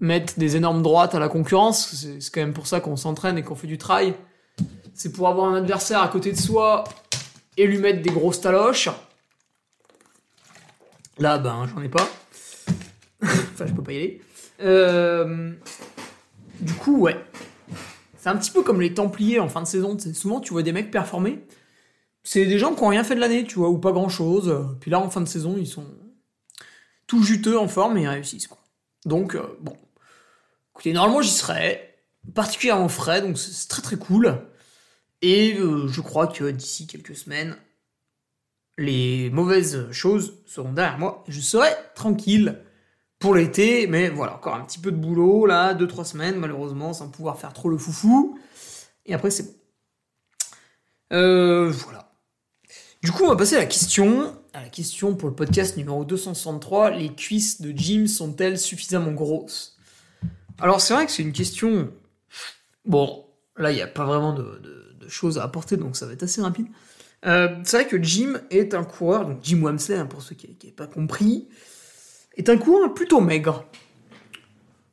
mettre 0.00 0.38
des 0.38 0.56
énormes 0.56 0.82
droites 0.82 1.14
à 1.14 1.18
la 1.18 1.28
concurrence. 1.28 2.06
C'est 2.20 2.32
quand 2.32 2.40
même 2.40 2.52
pour 2.52 2.66
ça 2.66 2.80
qu'on 2.80 2.96
s'entraîne 2.96 3.38
et 3.38 3.42
qu'on 3.42 3.54
fait 3.54 3.66
du 3.66 3.78
trail. 3.78 4.14
C'est 4.92 5.12
pour 5.12 5.28
avoir 5.28 5.50
un 5.50 5.56
adversaire 5.56 6.02
à 6.02 6.08
côté 6.08 6.30
de 6.32 6.38
soi 6.38 6.84
et 7.56 7.66
lui 7.66 7.78
mettre 7.78 8.02
des 8.02 8.10
grosses 8.10 8.40
taloches. 8.40 8.88
Là, 11.18 11.38
ben, 11.38 11.68
j'en 11.72 11.82
ai 11.82 11.88
pas. 11.88 12.08
enfin, 13.22 13.66
je 13.66 13.72
peux 13.72 13.82
pas 13.82 13.92
y 13.92 13.96
aller. 13.96 14.22
Euh, 14.60 15.52
du 16.60 16.72
coup, 16.74 16.98
ouais. 16.98 17.16
C'est 18.18 18.28
un 18.28 18.36
petit 18.36 18.50
peu 18.50 18.62
comme 18.62 18.80
les 18.80 18.94
Templiers 18.94 19.40
en 19.40 19.48
fin 19.48 19.60
de 19.60 19.66
saison. 19.66 19.96
Souvent, 19.98 20.40
tu 20.40 20.52
vois 20.52 20.62
des 20.62 20.72
mecs 20.72 20.90
performer. 20.90 21.44
C'est 22.24 22.46
des 22.46 22.58
gens 22.58 22.74
qui 22.74 22.82
n'ont 22.82 22.88
rien 22.88 23.04
fait 23.04 23.14
de 23.14 23.20
l'année, 23.20 23.44
tu 23.44 23.56
vois, 23.56 23.68
ou 23.68 23.78
pas 23.78 23.92
grand 23.92 24.08
chose. 24.08 24.76
Puis 24.80 24.90
là, 24.90 24.98
en 24.98 25.10
fin 25.10 25.20
de 25.20 25.28
saison, 25.28 25.56
ils 25.58 25.66
sont 25.66 25.86
tout 27.06 27.22
juteux 27.22 27.58
en 27.58 27.68
forme 27.68 27.98
et 27.98 28.02
ils 28.02 28.08
réussissent, 28.08 28.46
quoi. 28.46 28.58
Donc, 29.04 29.34
euh, 29.34 29.58
bon. 29.60 29.76
Écoutez, 30.72 30.92
normalement, 30.92 31.22
j'y 31.22 31.30
serais. 31.30 31.90
Particulièrement 32.34 32.88
frais, 32.88 33.20
donc 33.20 33.38
c'est 33.38 33.68
très 33.68 33.82
très 33.82 33.96
cool. 33.96 34.40
Et 35.20 35.58
euh, 35.58 35.88
je 35.88 36.00
crois 36.00 36.26
que 36.26 36.50
d'ici 36.50 36.86
quelques 36.86 37.14
semaines, 37.14 37.54
les 38.78 39.28
mauvaises 39.28 39.90
choses 39.92 40.38
seront 40.46 40.72
derrière 40.72 40.98
moi. 40.98 41.22
Je 41.28 41.40
serai 41.40 41.68
tranquille 41.94 42.62
pour 43.18 43.34
l'été, 43.34 43.86
mais 43.86 44.08
voilà, 44.08 44.36
encore 44.36 44.54
un 44.54 44.64
petit 44.64 44.78
peu 44.78 44.90
de 44.90 44.96
boulot, 44.96 45.46
là, 45.46 45.74
2-3 45.74 46.04
semaines, 46.04 46.36
malheureusement, 46.36 46.94
sans 46.94 47.10
pouvoir 47.10 47.38
faire 47.38 47.52
trop 47.52 47.68
le 47.68 47.78
foufou. 47.78 48.38
Et 49.06 49.14
après, 49.14 49.30
c'est 49.30 49.44
bon. 49.44 49.54
Euh, 51.12 51.70
voilà. 51.70 52.03
Du 53.04 53.12
coup, 53.12 53.24
on 53.24 53.28
va 53.28 53.36
passer 53.36 53.56
à 53.56 53.58
la 53.58 53.66
question. 53.66 54.34
À 54.54 54.62
la 54.62 54.70
question 54.70 55.14
pour 55.14 55.28
le 55.28 55.34
podcast 55.34 55.76
numéro 55.76 56.06
263. 56.06 56.88
Les 56.88 57.14
cuisses 57.14 57.60
de 57.60 57.70
Jim 57.76 58.06
sont-elles 58.06 58.58
suffisamment 58.58 59.12
grosses? 59.12 59.76
Alors, 60.58 60.80
c'est 60.80 60.94
vrai 60.94 61.04
que 61.04 61.12
c'est 61.12 61.22
une 61.22 61.34
question. 61.34 61.92
Bon, 62.86 63.26
là, 63.58 63.72
il 63.72 63.74
n'y 63.74 63.82
a 63.82 63.86
pas 63.86 64.06
vraiment 64.06 64.32
de, 64.32 64.58
choses 65.06 65.38
à 65.38 65.42
apporter, 65.42 65.76
donc 65.76 65.96
ça 65.96 66.06
va 66.06 66.14
être 66.14 66.22
assez 66.22 66.40
rapide. 66.40 66.66
Euh, 67.26 67.54
c'est 67.64 67.76
vrai 67.76 67.86
que 67.86 68.02
Jim 68.02 68.40
est 68.48 68.72
un 68.72 68.84
coureur, 68.84 69.26
donc 69.26 69.40
Jim 69.42 69.60
Wamsley, 69.60 69.98
hein, 69.98 70.06
pour 70.06 70.22
ceux 70.22 70.34
qui 70.34 70.46
n'avaient 70.46 70.74
pas 70.74 70.86
compris, 70.86 71.46
est 72.38 72.48
un 72.48 72.56
coureur 72.56 72.94
plutôt 72.94 73.20
maigre. 73.20 73.66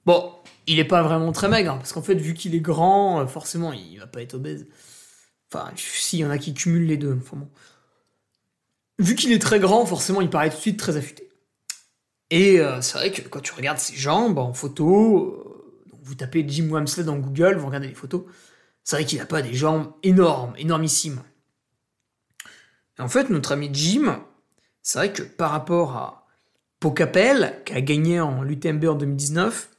Bon, 0.05 0.33
il 0.67 0.79
est 0.79 0.85
pas 0.85 1.01
vraiment 1.01 1.31
très 1.31 1.47
maigre, 1.47 1.77
parce 1.77 1.93
qu'en 1.93 2.01
fait, 2.01 2.15
vu 2.15 2.33
qu'il 2.33 2.55
est 2.55 2.59
grand, 2.59 3.21
euh, 3.21 3.25
forcément, 3.25 3.71
il 3.71 3.99
va 3.99 4.07
pas 4.07 4.21
être 4.21 4.33
obèse. 4.33 4.67
Enfin, 5.53 5.71
s'il 5.77 6.19
y 6.19 6.25
en 6.25 6.29
a 6.29 6.37
qui 6.37 6.53
cumulent 6.53 6.87
les 6.87 6.97
deux. 6.97 7.17
Enfin 7.17 7.47
Vu 9.01 9.15
qu'il 9.15 9.31
est 9.31 9.41
très 9.41 9.59
grand, 9.59 9.85
forcément, 9.85 10.21
il 10.21 10.29
paraît 10.29 10.49
tout 10.49 10.57
de 10.57 10.61
suite 10.61 10.79
très 10.79 10.95
affûté. 10.95 11.29
Et 12.29 12.59
euh, 12.59 12.81
c'est 12.81 12.97
vrai 12.97 13.11
que 13.11 13.27
quand 13.27 13.41
tu 13.41 13.51
regardes 13.53 13.79
ses 13.79 13.95
jambes 13.95 14.37
en 14.37 14.53
photo, 14.53 15.25
euh, 15.25 15.95
vous 16.03 16.15
tapez 16.15 16.45
Jim 16.47 16.69
Wamsley 16.69 17.03
dans 17.03 17.17
Google, 17.17 17.57
vous 17.57 17.67
regardez 17.67 17.87
les 17.87 17.95
photos, 17.95 18.23
c'est 18.83 18.95
vrai 18.95 19.05
qu'il 19.05 19.19
n'a 19.19 19.25
pas 19.25 19.41
des 19.41 19.53
jambes 19.53 19.91
énormes, 20.03 20.53
énormissimes. 20.57 21.21
Et 22.97 23.01
en 23.01 23.09
fait, 23.09 23.29
notre 23.29 23.51
ami 23.51 23.69
Jim, 23.73 24.23
c'est 24.81 24.99
vrai 24.99 25.11
que 25.11 25.23
par 25.23 25.51
rapport 25.51 25.97
à 25.97 26.27
Pocapel, 26.79 27.61
qui 27.65 27.73
a 27.73 27.81
gagné 27.81 28.19
en 28.19 28.41
l'UTMB 28.41 28.85
en 28.85 28.95
2019. 28.95 29.69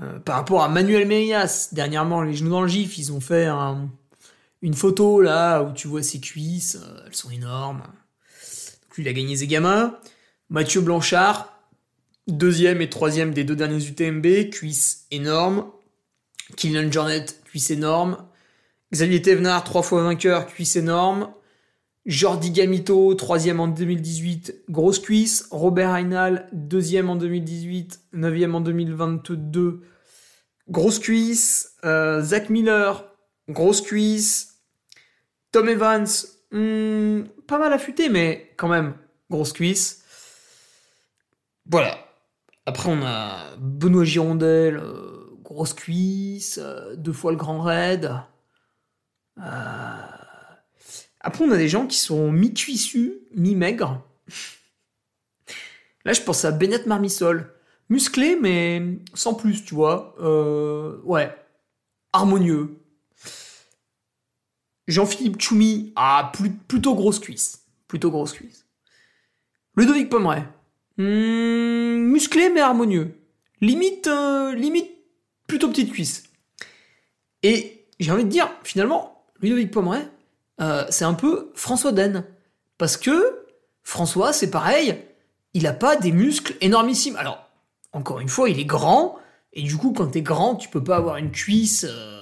Euh, 0.00 0.18
par 0.20 0.36
rapport 0.36 0.62
à 0.62 0.68
Manuel 0.68 1.06
Merias, 1.06 1.70
dernièrement, 1.72 2.22
les 2.22 2.34
genoux 2.34 2.50
dans 2.50 2.62
le 2.62 2.68
gif, 2.68 2.98
ils 2.98 3.12
ont 3.12 3.20
fait 3.20 3.48
une 4.62 4.74
photo 4.74 5.20
là 5.20 5.62
où 5.62 5.72
tu 5.72 5.88
vois 5.88 6.02
ses 6.02 6.20
cuisses, 6.20 6.78
euh, 6.80 7.04
elles 7.06 7.14
sont 7.14 7.30
énormes. 7.30 7.82
Il 9.00 9.08
a 9.08 9.14
gagné 9.14 9.34
Zegama. 9.34 9.98
Mathieu 10.50 10.82
Blanchard, 10.82 11.58
deuxième 12.26 12.82
et 12.82 12.90
troisième 12.90 13.32
des 13.32 13.44
deux 13.44 13.56
derniers 13.56 13.82
UTMB, 13.82 14.50
cuisses 14.50 15.06
énormes. 15.10 15.70
Kylian 16.56 16.92
Jornet, 16.92 17.24
cuisse 17.44 17.70
énorme. 17.70 18.18
Xavier 18.92 19.22
Thévenard, 19.22 19.64
trois 19.64 19.80
fois 19.80 20.02
vainqueur, 20.02 20.46
cuisse 20.46 20.76
énorme. 20.76 21.32
Jordi 22.04 22.50
Gamito, 22.50 23.14
troisième 23.14 23.58
en 23.58 23.68
2018, 23.68 24.64
grosse 24.68 24.98
cuisse. 24.98 25.46
Robert 25.50 25.94
Heinal, 25.94 26.50
deuxième 26.52 27.08
en 27.08 27.16
2018, 27.16 28.00
neuvième 28.12 28.54
en 28.54 28.60
2022, 28.60 29.80
grosse 30.68 30.98
cuisse. 30.98 31.76
Euh, 31.84 32.20
Zach 32.20 32.50
Miller, 32.50 33.06
grosse 33.48 33.80
cuisse. 33.80 34.58
Tom 35.52 35.70
Evans, 35.70 36.06
hmm, 36.52 37.22
pas 37.46 37.58
mal 37.58 37.72
affûté, 37.72 38.08
mais 38.08 38.52
quand 38.56 38.68
même, 38.68 38.94
grosse 39.30 39.52
cuisse. 39.52 40.04
Voilà. 41.66 41.98
Après, 42.66 42.90
on 42.90 43.02
a 43.02 43.56
Benoît 43.58 44.04
Girondel, 44.04 44.76
euh, 44.76 45.36
grosse 45.42 45.72
cuisse, 45.72 46.58
euh, 46.62 46.94
deux 46.96 47.12
fois 47.12 47.32
le 47.32 47.36
grand 47.36 47.60
raid. 47.60 48.12
Euh, 49.38 49.42
après, 51.20 51.44
on 51.44 51.50
a 51.50 51.56
des 51.56 51.68
gens 51.68 51.86
qui 51.86 51.96
sont 51.96 52.30
mi-cuissus, 52.30 53.14
mi-maigres. 53.34 54.02
Là, 56.04 56.12
je 56.12 56.22
pense 56.22 56.44
à 56.44 56.50
Bennett 56.50 56.86
Marmisol. 56.86 57.52
Musclé, 57.88 58.36
mais 58.40 58.82
sans 59.14 59.34
plus, 59.34 59.64
tu 59.64 59.74
vois. 59.74 60.14
Ouais. 61.04 61.34
Harmonieux. 62.12 62.79
Jean-Philippe 64.90 65.40
Choumi. 65.40 65.92
Ah, 65.96 66.32
plutôt 66.68 66.94
grosse 66.94 67.18
cuisse. 67.18 67.64
Plutôt 67.88 68.10
grosse 68.10 68.32
cuisse. 68.32 68.66
Ludovic 69.76 70.08
Pomeray. 70.10 70.44
Hmm, 70.98 72.10
musclé, 72.10 72.50
mais 72.50 72.60
harmonieux. 72.60 73.16
Limite, 73.60 74.06
euh, 74.06 74.54
limite, 74.54 74.90
plutôt 75.46 75.68
petite 75.68 75.92
cuisse. 75.92 76.24
Et 77.42 77.86
j'ai 77.98 78.10
envie 78.10 78.24
de 78.24 78.28
dire, 78.28 78.50
finalement, 78.64 79.24
Ludovic 79.40 79.70
Pomeray, 79.70 80.06
euh, 80.60 80.84
c'est 80.90 81.04
un 81.04 81.14
peu 81.14 81.50
François 81.54 81.92
Den. 81.92 82.24
Parce 82.76 82.96
que 82.96 83.46
François, 83.82 84.32
c'est 84.32 84.50
pareil, 84.50 84.96
il 85.54 85.66
a 85.66 85.72
pas 85.72 85.96
des 85.96 86.12
muscles 86.12 86.56
énormissimes. 86.60 87.16
Alors, 87.16 87.48
encore 87.92 88.20
une 88.20 88.28
fois, 88.28 88.50
il 88.50 88.58
est 88.58 88.64
grand, 88.64 89.18
et 89.52 89.62
du 89.62 89.76
coup, 89.76 89.92
quand 89.92 90.08
t'es 90.08 90.22
grand, 90.22 90.56
tu 90.56 90.68
peux 90.68 90.82
pas 90.82 90.96
avoir 90.96 91.16
une 91.16 91.30
cuisse. 91.30 91.86
Euh, 91.88 92.19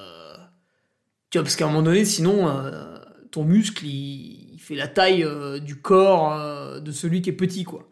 tu 1.30 1.38
vois, 1.38 1.42
parce 1.44 1.56
qu'à 1.56 1.64
un 1.64 1.68
moment 1.68 1.82
donné, 1.82 2.04
sinon, 2.04 2.49
euh, 2.49 2.99
ton 3.30 3.44
muscle, 3.44 3.85
il, 3.87 4.58
fait 4.61 4.75
la 4.75 4.88
taille 4.88 5.25
euh, 5.25 5.61
du 5.61 5.80
corps 5.80 6.32
euh, 6.32 6.80
de 6.80 6.92
celui 6.92 7.23
qui 7.23 7.30
est 7.30 7.35
petit, 7.35 7.64
quoi. 7.64 7.88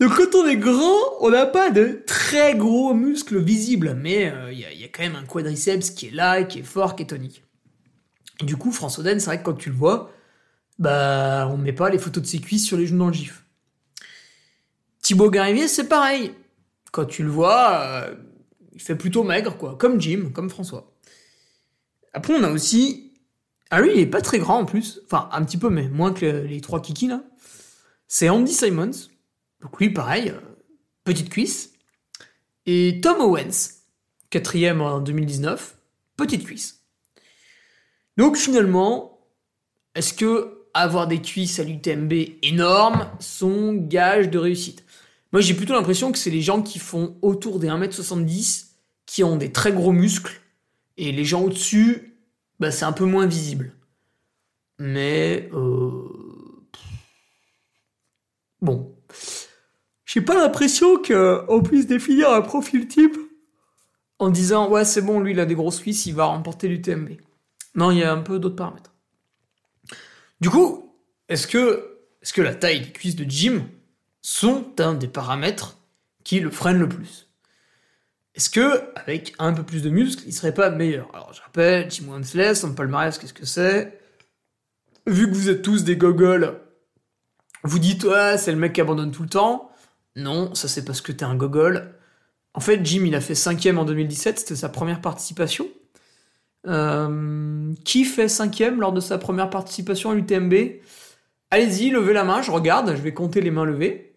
Donc 0.00 0.16
quand 0.16 0.34
on 0.36 0.46
est 0.46 0.56
grand, 0.56 0.98
on 1.20 1.30
n'a 1.30 1.46
pas 1.46 1.70
de 1.70 2.02
très 2.06 2.56
gros 2.56 2.92
muscles 2.92 3.40
visibles, 3.40 3.94
mais 3.94 4.32
il 4.50 4.58
y, 4.58 4.64
a- 4.64 4.88
quand 4.88 5.02
même 5.04 5.14
un 5.14 5.24
quadriceps 5.24 5.90
qui 5.90 6.08
est 6.08 6.10
là, 6.10 6.42
qui 6.42 6.58
est 6.58 6.64
fort, 6.64 6.96
qui 6.96 7.04
est 7.04 7.06
tonique. 7.06 7.44
Du 8.42 8.56
coup, 8.56 8.72
François 8.72 9.02
Oden, 9.02 9.20
c'est 9.20 9.26
vrai 9.26 9.38
que 9.38 9.44
quand 9.44 9.54
tu 9.54 9.70
le 9.70 9.76
vois, 9.76 10.10
bah 10.80 11.48
on 11.52 11.56
met 11.56 11.72
pas 11.72 11.88
les 11.88 11.98
photos 11.98 12.20
de 12.20 12.26
ses 12.28 12.40
cuisses 12.40 12.66
sur 12.66 12.76
les 12.76 12.86
genoux 12.88 12.98
dans 12.98 13.06
le 13.08 13.12
gif. 13.12 13.44
Thibaut 15.02 15.30
Garivier, 15.30 15.68
c'est 15.68 15.88
pareil. 15.88 16.34
Quand 16.90 17.04
tu 17.04 17.22
le 17.22 17.30
vois, 17.30 18.08
il 18.72 18.82
fait 18.82 18.96
plutôt 18.96 19.22
maigre, 19.22 19.56
quoi. 19.56 19.76
Comme 19.78 20.00
Jim, 20.00 20.30
comme 20.34 20.50
François. 20.50 20.91
Après, 22.12 22.34
on 22.34 22.42
a 22.42 22.50
aussi. 22.50 23.12
Ah, 23.70 23.80
lui, 23.80 23.92
il 23.94 24.00
est 24.00 24.06
pas 24.06 24.20
très 24.20 24.38
grand 24.38 24.58
en 24.58 24.64
plus. 24.64 25.00
Enfin, 25.06 25.28
un 25.32 25.44
petit 25.44 25.56
peu, 25.56 25.70
mais 25.70 25.88
moins 25.88 26.12
que 26.12 26.26
les 26.26 26.60
trois 26.60 26.82
kikis, 26.82 27.08
là. 27.08 27.22
C'est 28.06 28.28
Andy 28.28 28.52
Simons. 28.52 28.90
Donc, 29.60 29.78
lui, 29.80 29.90
pareil, 29.90 30.28
euh, 30.30 30.40
petite 31.04 31.30
cuisse. 31.30 31.72
Et 32.66 33.00
Tom 33.02 33.20
Owens, 33.20 33.80
quatrième 34.28 34.80
en 34.82 35.00
2019, 35.00 35.76
petite 36.16 36.44
cuisse. 36.44 36.82
Donc, 38.18 38.36
finalement, 38.36 39.20
est-ce 39.94 40.12
que 40.12 40.66
avoir 40.74 41.06
des 41.06 41.20
cuisses 41.22 41.58
à 41.58 41.64
l'UTMB 41.64 42.12
énormes 42.42 43.08
sont 43.20 43.72
gage 43.72 44.28
de 44.28 44.38
réussite? 44.38 44.84
Moi, 45.32 45.40
j'ai 45.40 45.54
plutôt 45.54 45.72
l'impression 45.72 46.12
que 46.12 46.18
c'est 46.18 46.30
les 46.30 46.42
gens 46.42 46.60
qui 46.60 46.78
font 46.78 47.16
autour 47.22 47.58
des 47.58 47.68
1m70 47.68 48.66
qui 49.06 49.24
ont 49.24 49.36
des 49.36 49.50
très 49.50 49.72
gros 49.72 49.92
muscles 49.92 50.41
et 50.96 51.12
les 51.12 51.24
gens 51.24 51.42
au-dessus, 51.42 52.16
bah, 52.60 52.70
c'est 52.70 52.84
un 52.84 52.92
peu 52.92 53.04
moins 53.04 53.26
visible. 53.26 53.72
Mais 54.78 55.48
euh... 55.52 56.08
bon, 58.60 58.94
j'ai 60.04 60.20
pas 60.20 60.34
l'impression 60.34 61.00
qu'on 61.00 61.62
puisse 61.62 61.86
définir 61.86 62.30
un 62.32 62.42
profil 62.42 62.86
type 62.88 63.16
en 64.18 64.30
disant 64.30 64.68
ouais 64.68 64.84
c'est 64.84 65.02
bon 65.02 65.20
lui 65.20 65.32
il 65.32 65.40
a 65.40 65.46
des 65.46 65.54
grosses 65.54 65.80
cuisses 65.80 66.06
il 66.06 66.14
va 66.14 66.26
remporter 66.26 66.68
l'UTMB. 66.68 67.12
Non 67.74 67.90
il 67.90 67.98
y 67.98 68.02
a 68.02 68.12
un 68.12 68.20
peu 68.20 68.38
d'autres 68.38 68.56
paramètres. 68.56 68.92
Du 70.40 70.50
coup 70.50 70.94
est-ce 71.28 71.46
que 71.46 71.98
est-ce 72.20 72.32
que 72.32 72.42
la 72.42 72.54
taille 72.54 72.82
des 72.82 72.92
cuisses 72.92 73.16
de 73.16 73.24
Jim 73.28 73.66
sont 74.20 74.80
un 74.80 74.94
des 74.94 75.08
paramètres 75.08 75.78
qui 76.24 76.40
le 76.40 76.50
freinent 76.50 76.78
le 76.78 76.88
plus? 76.88 77.31
Est-ce 78.34 78.48
que, 78.48 78.82
avec 78.96 79.34
un 79.38 79.52
peu 79.52 79.62
plus 79.62 79.82
de 79.82 79.90
muscles, 79.90 80.24
il 80.26 80.32
serait 80.32 80.54
pas 80.54 80.70
meilleur? 80.70 81.08
Alors, 81.12 81.32
je 81.34 81.42
rappelle, 81.42 81.90
Jim 81.90 82.04
Wensley, 82.08 82.54
son 82.54 82.74
palmarès, 82.74 83.18
qu'est-ce 83.18 83.34
que 83.34 83.44
c'est? 83.44 84.00
Vu 85.06 85.28
que 85.28 85.34
vous 85.34 85.50
êtes 85.50 85.62
tous 85.62 85.84
des 85.84 85.96
gogoles, 85.96 86.60
vous 87.64 87.78
dites, 87.78 88.04
ouais, 88.04 88.38
c'est 88.38 88.52
le 88.52 88.58
mec 88.58 88.72
qui 88.72 88.80
abandonne 88.80 89.10
tout 89.10 89.22
le 89.22 89.28
temps. 89.28 89.70
Non, 90.16 90.54
ça 90.54 90.68
c'est 90.68 90.84
parce 90.84 91.00
que 91.00 91.12
t'es 91.12 91.24
un 91.24 91.34
gogol. 91.34 91.94
En 92.54 92.60
fait, 92.60 92.84
Jim, 92.84 93.04
il 93.06 93.14
a 93.14 93.20
fait 93.20 93.34
cinquième 93.34 93.78
en 93.78 93.84
2017, 93.84 94.40
c'était 94.40 94.56
sa 94.56 94.68
première 94.68 95.00
participation. 95.00 95.66
Euh, 96.68 97.72
qui 97.84 98.04
fait 98.04 98.28
cinquième 98.28 98.80
lors 98.80 98.92
de 98.92 99.00
sa 99.00 99.18
première 99.18 99.50
participation 99.50 100.10
à 100.10 100.14
l'UTMB 100.14 100.54
Allez-y, 101.50 101.90
levez 101.90 102.12
la 102.12 102.24
main, 102.24 102.40
je 102.40 102.50
regarde, 102.50 102.94
je 102.96 103.02
vais 103.02 103.12
compter 103.12 103.40
les 103.40 103.50
mains 103.50 103.64
levées. 103.64 104.11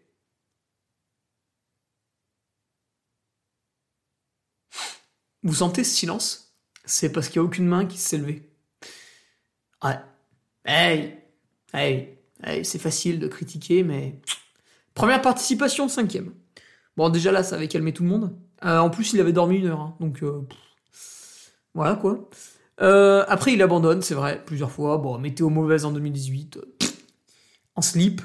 Vous 5.46 5.54
sentez 5.54 5.84
ce 5.84 5.96
silence? 5.96 6.56
C'est 6.84 7.12
parce 7.12 7.30
qu'il 7.30 7.40
n'y 7.40 7.46
a 7.46 7.48
aucune 7.48 7.68
main 7.68 7.86
qui 7.86 7.98
s'est 7.98 8.18
levée. 8.18 8.50
Ouais. 9.84 9.98
Hey 10.66 11.20
Hey 11.74 12.18
Hey, 12.44 12.66
c'est 12.66 12.80
facile 12.80 13.20
de 13.20 13.28
critiquer, 13.28 13.84
mais... 13.84 14.20
Première 14.94 15.22
participation, 15.22 15.88
cinquième. 15.88 16.34
Bon, 16.98 17.10
déjà 17.10 17.32
là, 17.32 17.44
ça 17.44 17.56
avait 17.56 17.68
calmé 17.68 17.94
tout 17.94 18.04
le 18.04 18.10
monde. 18.10 18.36
Euh, 18.64 18.80
en 18.80 18.90
plus, 18.90 19.14
il 19.14 19.22
avait 19.22 19.34
dormi 19.34 19.58
une 19.58 19.68
heure, 19.68 19.80
hein, 19.80 19.96
donc... 20.00 20.22
euh, 20.24 20.42
voilà, 21.74 21.96
quoi. 21.96 22.28
Euh, 22.82 23.24
après, 23.28 23.54
il 23.54 23.62
abandonne, 23.62 24.02
c'est 24.02 24.16
vrai, 24.16 24.44
plusieurs 24.46 24.72
fois. 24.72 24.98
Bon, 24.98 25.18
météo 25.18 25.50
mauvaise 25.50 25.86
en 25.86 25.92
2018. 25.92 26.58
euh, 26.58 26.76
pff, 26.80 26.94
en 27.76 27.82
slip. 27.82 28.22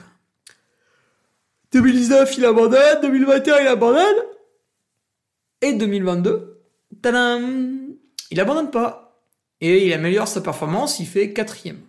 2019, 1.73 2.39
il 2.39 2.45
abandonne. 2.47 3.01
2021, 3.03 3.61
il 3.61 3.67
abandonne. 3.69 4.17
Et 5.63 5.75
2022, 5.75 6.50
tadam, 7.03 7.89
il 8.31 8.41
abandonne 8.41 8.71
pas. 8.71 9.07
Et 9.63 9.87
il 9.87 9.93
améliore 9.93 10.27
sa 10.29 10.41
performance, 10.41 11.01
il 11.01 11.07
fait 11.07 11.33
quatrième. 11.33 11.81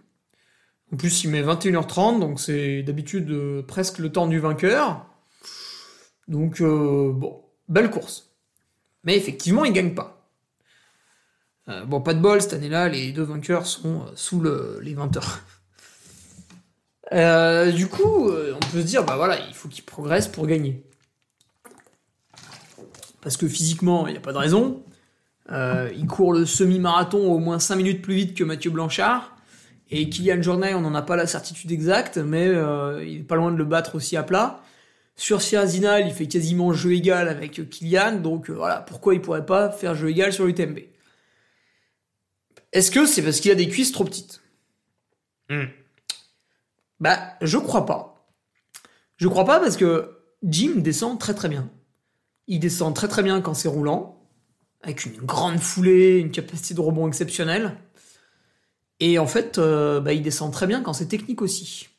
En 0.93 0.97
plus, 0.97 1.23
il 1.23 1.29
met 1.29 1.41
21h30, 1.41 2.19
donc 2.19 2.39
c'est 2.41 2.83
d'habitude 2.83 3.31
euh, 3.31 3.61
presque 3.63 3.97
le 3.99 4.11
temps 4.11 4.27
du 4.27 4.39
vainqueur. 4.39 5.05
Donc, 6.27 6.59
euh, 6.61 7.11
bon, 7.13 7.41
belle 7.69 7.89
course. 7.89 8.33
Mais 9.05 9.15
effectivement, 9.15 9.63
il 9.63 9.71
gagne 9.71 9.93
pas. 9.95 10.29
Euh, 11.69 11.85
bon, 11.85 12.01
pas 12.01 12.13
de 12.13 12.19
bol, 12.19 12.41
cette 12.41 12.53
année-là, 12.53 12.89
les 12.89 13.13
deux 13.13 13.23
vainqueurs 13.23 13.65
sont 13.67 14.05
sous 14.15 14.41
le- 14.41 14.79
les 14.83 14.93
20 14.93 15.15
heures. 15.17 15.39
Du 17.75 17.87
coup, 17.87 18.29
on 18.31 18.59
peut 18.71 18.79
se 18.81 18.85
dire, 18.85 19.03
bah 19.03 19.17
voilà, 19.17 19.37
il 19.47 19.53
faut 19.53 19.67
qu'il 19.67 19.83
progresse 19.83 20.29
pour 20.29 20.47
gagner. 20.47 20.85
Parce 23.21 23.35
que 23.35 23.47
physiquement, 23.49 24.07
il 24.07 24.11
n'y 24.11 24.17
a 24.17 24.21
pas 24.21 24.31
de 24.31 24.37
raison. 24.37 24.81
Euh, 25.51 25.91
il 25.95 26.07
court 26.07 26.33
le 26.33 26.45
semi-marathon 26.45 27.31
au 27.31 27.39
moins 27.39 27.59
5 27.59 27.75
minutes 27.75 28.01
plus 28.01 28.15
vite 28.15 28.37
que 28.37 28.43
Mathieu 28.43 28.71
Blanchard. 28.71 29.35
Et 29.89 30.09
Kylian 30.09 30.41
Jornet, 30.41 30.73
on 30.73 30.81
n'en 30.81 30.95
a 30.95 31.01
pas 31.01 31.17
la 31.17 31.27
certitude 31.27 31.71
exacte, 31.71 32.17
mais 32.17 32.47
euh, 32.47 33.03
il 33.05 33.19
est 33.19 33.23
pas 33.23 33.35
loin 33.35 33.51
de 33.51 33.57
le 33.57 33.65
battre 33.65 33.95
aussi 33.95 34.15
à 34.15 34.23
plat. 34.23 34.61
Sur 35.17 35.41
Sierzinal, 35.41 36.07
il 36.07 36.13
fait 36.13 36.27
quasiment 36.27 36.71
jeu 36.71 36.93
égal 36.93 37.27
avec 37.27 37.69
Kylian, 37.69 38.19
donc 38.19 38.49
euh, 38.49 38.53
voilà, 38.53 38.77
pourquoi 38.77 39.13
il 39.13 39.21
pourrait 39.21 39.45
pas 39.45 39.69
faire 39.69 39.93
jeu 39.93 40.09
égal 40.09 40.31
sur 40.31 40.45
l'UTMB 40.45 40.79
Est-ce 42.71 42.89
que 42.89 43.05
c'est 43.05 43.21
parce 43.21 43.41
qu'il 43.41 43.51
a 43.51 43.55
des 43.55 43.67
cuisses 43.67 43.91
trop 43.91 44.05
petites? 44.05 44.41
Hmm. 45.49 45.65
Bah, 47.01 47.19
je 47.41 47.57
crois 47.57 47.85
pas. 47.85 48.25
Je 49.17 49.27
crois 49.27 49.45
pas 49.45 49.59
parce 49.59 49.75
que 49.75 50.17
Jim 50.43 50.75
descend 50.77 51.19
très 51.19 51.33
très 51.33 51.49
bien. 51.49 51.69
Il 52.47 52.59
descend 52.59 52.95
très 52.95 53.09
très 53.09 53.23
bien 53.23 53.41
quand 53.41 53.53
c'est 53.53 53.67
roulant, 53.67 54.20
avec 54.83 55.05
une 55.05 55.17
grande 55.17 55.59
foulée, 55.59 56.17
une 56.17 56.31
capacité 56.31 56.73
de 56.73 56.81
rebond 56.81 57.07
exceptionnelle. 57.07 57.77
Et 58.99 59.19
en 59.19 59.27
fait, 59.27 59.57
euh, 59.57 59.99
bah, 59.99 60.13
il 60.13 60.21
descend 60.21 60.51
très 60.53 60.67
bien 60.67 60.81
quand 60.81 60.93
c'est 60.93 61.07
technique 61.07 61.41
aussi. 61.41 61.89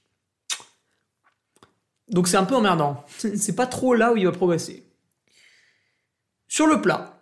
Donc 2.09 2.29
c'est 2.29 2.37
un 2.37 2.45
peu 2.45 2.55
emmerdant. 2.55 3.05
C'est 3.18 3.57
pas 3.57 3.66
trop 3.66 3.95
là 3.95 4.12
où 4.12 4.16
il 4.16 4.25
va 4.25 4.33
progresser. 4.33 4.87
Sur 6.49 6.66
le 6.66 6.81
plat. 6.81 7.18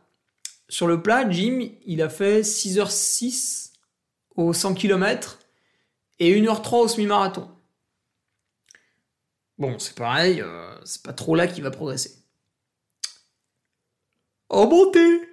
Sur 0.68 0.87
le 0.87 1.03
plat, 1.03 1.29
Jim, 1.31 1.70
il 1.87 2.03
a 2.03 2.09
fait 2.09 2.42
6h06 2.42 3.73
au 4.37 4.53
100 4.53 4.75
km 4.75 5.38
et 6.18 6.38
1h03 6.40 6.77
au 6.77 6.88
semi-marathon. 6.88 7.51
Bon, 9.59 9.79
c'est 9.79 9.94
pareil, 9.94 10.40
euh, 10.40 10.75
c'est 10.85 11.03
pas 11.03 11.12
trop 11.12 11.35
là 11.35 11.46
qu'il 11.46 11.62
va 11.62 11.70
progresser. 11.70 12.16
En 14.49 14.66
montée 14.68 15.30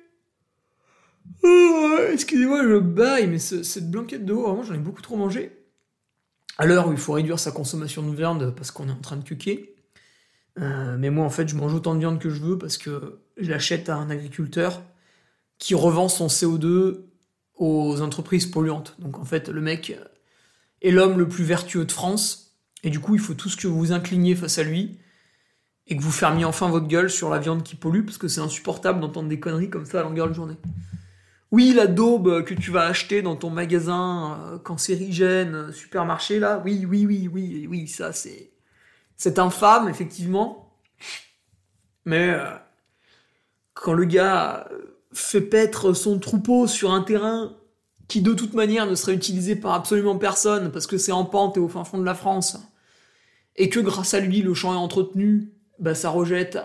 Oh, 1.43 1.97
Excusez-moi, 2.11 2.63
je 2.63 2.77
baille, 2.79 3.27
mais 3.27 3.39
ce- 3.39 3.63
cette 3.63 3.89
blanquette 3.89 4.25
de 4.25 4.33
haut, 4.33 4.43
vraiment, 4.47 4.63
j'en 4.63 4.73
ai 4.73 4.79
beaucoup 4.79 5.01
trop 5.01 5.15
mangé. 5.17 5.51
À 6.57 6.65
l'heure 6.65 6.87
où 6.87 6.91
il 6.91 6.97
faut 6.97 7.13
réduire 7.13 7.39
sa 7.39 7.51
consommation 7.51 8.01
de 8.09 8.15
viande 8.15 8.53
parce 8.55 8.71
qu'on 8.71 8.87
est 8.87 8.91
en 8.91 8.95
train 9.01 9.17
de 9.17 9.23
cuquer. 9.23 9.75
Euh, 10.59 10.97
mais 10.97 11.09
moi, 11.11 11.25
en 11.25 11.29
fait, 11.29 11.47
je 11.47 11.55
mange 11.55 11.73
autant 11.73 11.93
de 11.93 11.99
viande 11.99 12.19
que 12.19 12.29
je 12.29 12.41
veux 12.41 12.57
parce 12.57 12.77
que 12.77 13.19
je 13.37 13.49
l'achète 13.51 13.89
à 13.89 13.95
un 13.95 14.09
agriculteur 14.09 14.81
qui 15.59 15.75
revend 15.75 16.09
son 16.09 16.27
CO2 16.27 17.05
aux 17.55 18.01
entreprises 18.01 18.47
polluantes. 18.47 18.95
Donc, 18.99 19.19
en 19.19 19.25
fait, 19.25 19.49
le 19.49 19.61
mec 19.61 19.95
est 20.81 20.91
l'homme 20.91 21.17
le 21.19 21.27
plus 21.27 21.43
vertueux 21.43 21.85
de 21.85 21.91
France. 21.91 22.55
Et 22.83 22.89
du 22.89 22.99
coup, 22.99 23.13
il 23.15 23.21
faut 23.21 23.33
tout 23.35 23.49
ce 23.49 23.57
que 23.57 23.67
vous 23.67 23.77
vous 23.77 23.91
incliniez 23.91 24.35
face 24.35 24.57
à 24.57 24.63
lui 24.63 24.97
et 25.87 25.95
que 25.97 26.01
vous 26.01 26.11
fermiez 26.11 26.45
enfin 26.45 26.69
votre 26.69 26.87
gueule 26.87 27.09
sur 27.09 27.29
la 27.29 27.39
viande 27.39 27.63
qui 27.63 27.75
pollue 27.75 28.03
parce 28.03 28.17
que 28.17 28.27
c'est 28.27 28.41
insupportable 28.41 28.99
d'entendre 28.99 29.29
des 29.29 29.39
conneries 29.39 29.69
comme 29.69 29.85
ça 29.85 29.99
à 30.01 30.03
longueur 30.03 30.27
de 30.27 30.33
journée. 30.33 30.57
Oui, 31.51 31.73
la 31.73 31.87
daube 31.87 32.43
que 32.43 32.53
tu 32.53 32.71
vas 32.71 32.85
acheter 32.85 33.21
dans 33.21 33.37
ton 33.37 33.49
magasin 33.49 34.37
euh, 34.41 34.59
cancérigène, 34.59 35.55
euh, 35.55 35.71
supermarché, 35.71 36.39
là, 36.39 36.61
oui, 36.65 36.85
oui, 36.85 37.05
oui, 37.07 37.29
oui, 37.31 37.67
oui, 37.69 37.87
ça, 37.87 38.11
c'est. 38.11 38.51
C'est 39.15 39.39
infâme, 39.39 39.89
effectivement. 39.89 40.73
Mais 42.05 42.29
euh, 42.29 42.53
quand 43.73 43.93
le 43.93 44.05
gars 44.05 44.69
fait 45.13 45.41
paître 45.41 45.93
son 45.93 46.19
troupeau 46.19 46.67
sur 46.67 46.91
un 46.91 47.01
terrain 47.01 47.55
qui, 48.07 48.21
de 48.21 48.33
toute 48.33 48.53
manière, 48.53 48.85
ne 48.85 48.95
serait 48.95 49.15
utilisé 49.15 49.55
par 49.55 49.73
absolument 49.73 50.17
personne 50.17 50.71
parce 50.71 50.87
que 50.87 50.97
c'est 50.97 51.11
en 51.11 51.25
pente 51.25 51.57
et 51.57 51.59
au 51.59 51.67
fin 51.67 51.83
fond 51.83 51.97
de 51.97 52.05
la 52.05 52.13
France, 52.13 52.59
et 53.55 53.69
que 53.69 53.79
grâce 53.79 54.13
à 54.13 54.19
lui, 54.19 54.41
le 54.41 54.53
champ 54.53 54.73
est 54.73 54.77
entretenu, 54.77 55.51
bah, 55.79 55.95
ça 55.95 56.09
rejette 56.09 56.59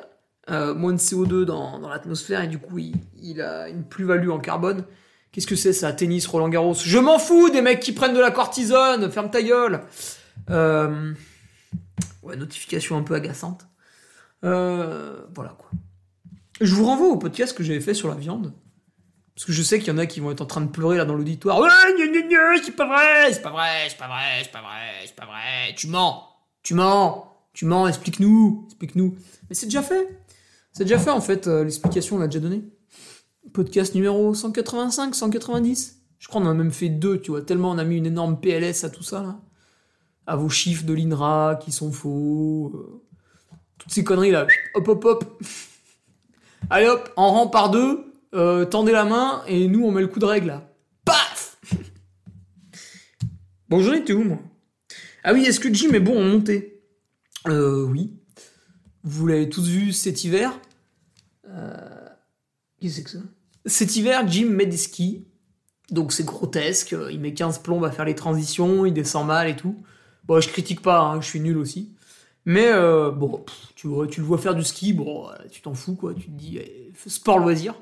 euh, 0.51 0.75
moins 0.75 0.93
de 0.93 0.99
CO2 0.99 1.45
dans, 1.45 1.79
dans 1.79 1.89
l'atmosphère 1.89 2.43
et 2.43 2.49
du 2.49 2.59
coup 2.59 2.79
il, 2.79 2.95
il 3.23 3.41
a 3.41 3.69
une 3.69 3.85
plus-value 3.85 4.31
en 4.31 4.39
carbone 4.39 4.85
Qu'est-ce 5.33 5.47
que 5.47 5.57
c'est 5.57 5.73
ça 5.73 5.93
Tennis, 5.95 6.27
Roland 6.27 6.51
Garros? 6.51 6.75
Je 6.75 6.99
m'en 6.99 7.19
fous 7.19 7.49
des 7.49 7.63
mecs 7.63 7.81
qui 7.81 7.93
prennent 7.93 8.15
de 8.15 8.21
la 8.21 8.31
cortisone, 8.31 9.11
ferme 9.11 9.31
ta 9.31 9.43
gueule 9.43 9.81
euh... 10.51 11.15
Ouais, 12.23 12.37
notification 12.37 12.99
un 12.99 13.03
peu 13.03 13.15
agaçante. 13.15 13.67
Euh... 14.45 15.23
Voilà 15.35 15.57
quoi. 15.59 15.71
Je 16.61 16.75
vous 16.75 16.85
renvoie 16.85 17.09
au 17.09 17.17
podcast 17.17 17.57
que 17.57 17.65
j'avais 17.65 17.81
fait 17.81 17.95
sur 17.95 18.09
la 18.09 18.15
viande. 18.15 18.53
Parce 19.35 19.47
que 19.47 19.53
je 19.53 19.63
sais 19.63 19.79
qu'il 19.79 19.89
y 19.89 19.91
en 19.91 19.99
a 19.99 20.05
qui 20.05 20.21
vont 20.21 20.31
être 20.31 20.43
en 20.43 20.47
train 20.47 20.61
de 20.61 20.71
pleurer 20.71 20.99
là 20.99 21.07
dans 21.07 21.15
l'auditoire. 21.15 21.59
Ouais, 21.59 21.69
c'est 22.63 22.77
pas 22.77 22.87
vrai, 22.87 23.33
c'est 23.33 23.41
pas 23.41 23.51
vrai, 23.51 23.89
c'est 23.89 23.97
pas 23.97 24.09
vrai, 24.09 24.43
c'est 24.43 24.53
pas 24.53 24.61
vrai, 24.61 25.07
c'est 25.07 25.17
pas 25.17 25.25
vrai. 25.25 25.75
Tu 25.75 25.87
mens, 25.87 26.29
tu 26.63 26.75
mens, 26.75 27.33
tu 27.55 27.65
mens, 27.65 27.89
explique-nous, 27.89 28.67
explique-nous. 28.67 29.17
Mais 29.49 29.55
c'est 29.55 29.67
déjà 29.67 29.83
fait. 29.83 30.07
C'est 30.73 30.85
déjà 30.85 30.99
fait 30.99 31.11
en 31.11 31.21
fait, 31.21 31.47
euh, 31.47 31.65
l'explication 31.65 32.17
on 32.17 32.19
l'a 32.19 32.27
déjà 32.27 32.41
donné. 32.41 32.65
Podcast 33.53 33.95
numéro 33.95 34.33
185, 34.35 35.15
190. 35.15 36.01
Je 36.19 36.29
crois 36.29 36.41
qu'on 36.41 36.47
en 36.47 36.51
a 36.53 36.55
même 36.55 36.71
fait 36.71 36.89
deux, 36.89 37.21
tu 37.21 37.31
vois, 37.33 37.43
tellement 37.43 37.71
on 37.73 37.79
a 37.79 37.85
mis 37.85 37.97
une 37.97 38.07
énorme 38.07 38.41
PLS 38.41 38.85
à 38.85 38.91
tout 38.91 39.03
ça 39.03 39.23
là. 39.23 39.41
À 40.27 40.37
vos 40.37 40.49
chiffres 40.49 40.85
de 40.85 40.95
l'INRA 40.95 41.59
qui 41.61 41.73
sont 41.73 41.93
faux. 41.93 42.73
euh, 42.75 43.03
toutes 43.79 43.93
ces 43.93 44.05
conneries 44.05 44.31
là. 44.31 44.47
Hop 44.75 44.89
hop 44.89 45.05
hop. 45.05 45.43
Allez 46.71 46.87
hop, 46.87 47.13
en 47.17 47.33
rang 47.33 47.49
par 47.49 47.71
deux, 47.71 48.05
euh, 48.35 48.65
tendez 48.65 48.93
la 48.93 49.05
main 49.05 49.43
et 49.49 49.67
nous 49.69 49.85
on 49.85 49.91
met 49.91 50.01
le 50.01 50.07
coup 50.09 50.21
de 50.21 50.25
règle 50.25 50.47
là. 50.49 50.73
Paf 51.05 51.59
Bon, 53.69 53.81
j'en 53.83 53.93
étais 53.95 54.13
où 54.13 54.23
moi? 54.23 54.39
Ah 55.25 55.33
oui, 55.33 55.45
est-ce 55.45 55.61
que 55.61 55.73
Jim 55.73 55.93
est 55.93 56.01
bon 56.01 56.19
en 56.19 56.25
montée? 56.25 56.83
Euh, 57.49 57.83
oui. 57.85 58.15
Vous 59.05 59.27
l'avez 59.27 59.49
tous 59.49 59.69
vu 59.69 59.93
cet 59.93 60.25
hiver? 60.25 60.59
Euh... 61.49 62.09
Qu'est-ce 62.81 63.01
que 63.03 63.11
c'est 63.11 63.19
que 63.19 63.23
ça? 63.23 63.29
Cet 63.67 63.97
hiver, 63.97 64.27
Jim 64.29 64.49
met 64.51 64.67
des 64.67 64.77
skis. 64.77 65.25
Donc 65.91 66.13
c'est 66.13 66.25
grotesque. 66.25 66.97
Il 67.11 67.21
met 67.21 67.35
15 67.35 67.59
plombes 67.59 67.85
à 67.85 67.91
faire 67.91 68.05
les 68.05 68.15
transitions, 68.15 68.87
il 68.87 68.93
descend 68.93 69.27
mal 69.27 69.49
et 69.49 69.57
tout. 69.57 69.83
Bon, 70.25 70.41
je 70.41 70.49
critique 70.49 70.81
pas, 70.83 71.01
hein, 71.01 71.21
je 71.21 71.27
suis 71.27 71.41
nul 71.41 71.59
aussi. 71.59 71.93
Mais 72.45 72.69
euh, 72.69 73.11
bon, 73.11 73.39
pff, 73.39 73.73
tu, 73.75 73.89
le 73.89 74.27
vois 74.27 74.39
faire 74.39 74.55
du 74.55 74.65
ski, 74.65 74.93
bon, 74.93 75.29
tu 75.51 75.61
t'en 75.61 75.75
fous 75.75 75.95
quoi. 75.95 76.15
Tu 76.15 76.27
te 76.27 76.31
dis, 76.31 76.59
eh, 76.59 76.93
sport 77.07 77.39
loisir. 77.39 77.75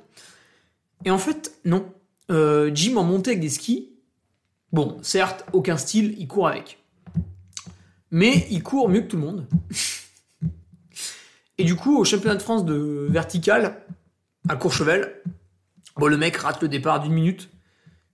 Et 1.05 1.11
en 1.11 1.19
fait, 1.19 1.59
non. 1.65 1.93
Euh, 2.31 2.71
Jim 2.75 2.97
en 2.97 3.05
montée 3.05 3.31
avec 3.31 3.41
des 3.41 3.49
skis, 3.49 3.91
bon, 4.73 4.99
certes, 5.03 5.45
aucun 5.53 5.77
style, 5.77 6.15
il 6.19 6.29
court 6.29 6.49
avec. 6.49 6.79
Mais 8.11 8.47
il 8.51 8.63
court 8.63 8.89
mieux 8.89 9.01
que 9.03 9.09
tout 9.09 9.17
le 9.17 9.23
monde. 9.23 9.47
Et 11.61 11.65
du 11.65 11.77
coup, 11.77 11.99
au 11.99 12.05
championnat 12.05 12.37
de 12.37 12.43
France 12.43 12.65
de 12.65 13.07
vertical, 13.11 13.85
à 14.49 14.57
Courchevel, 14.57 15.23
bon, 15.97 16.07
le 16.07 16.17
mec 16.17 16.35
rate 16.39 16.63
le 16.63 16.69
départ 16.69 17.01
d'une 17.01 17.13
minute, 17.13 17.51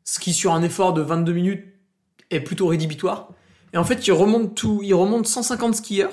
ce 0.03 0.19
qui 0.19 0.33
sur 0.33 0.53
un 0.53 0.65
effort 0.65 0.93
de 0.93 1.01
22 1.01 1.33
minutes 1.33 1.65
est 2.31 2.41
plutôt 2.41 2.67
rédhibitoire. 2.67 3.29
Et 3.73 3.77
en 3.77 3.85
fait, 3.85 4.05
il 4.05 4.11
remonte 4.11 4.57
tout, 4.57 4.81
il 4.83 4.95
remonte 4.95 5.29
150 5.29 5.77
skieurs, 5.77 6.11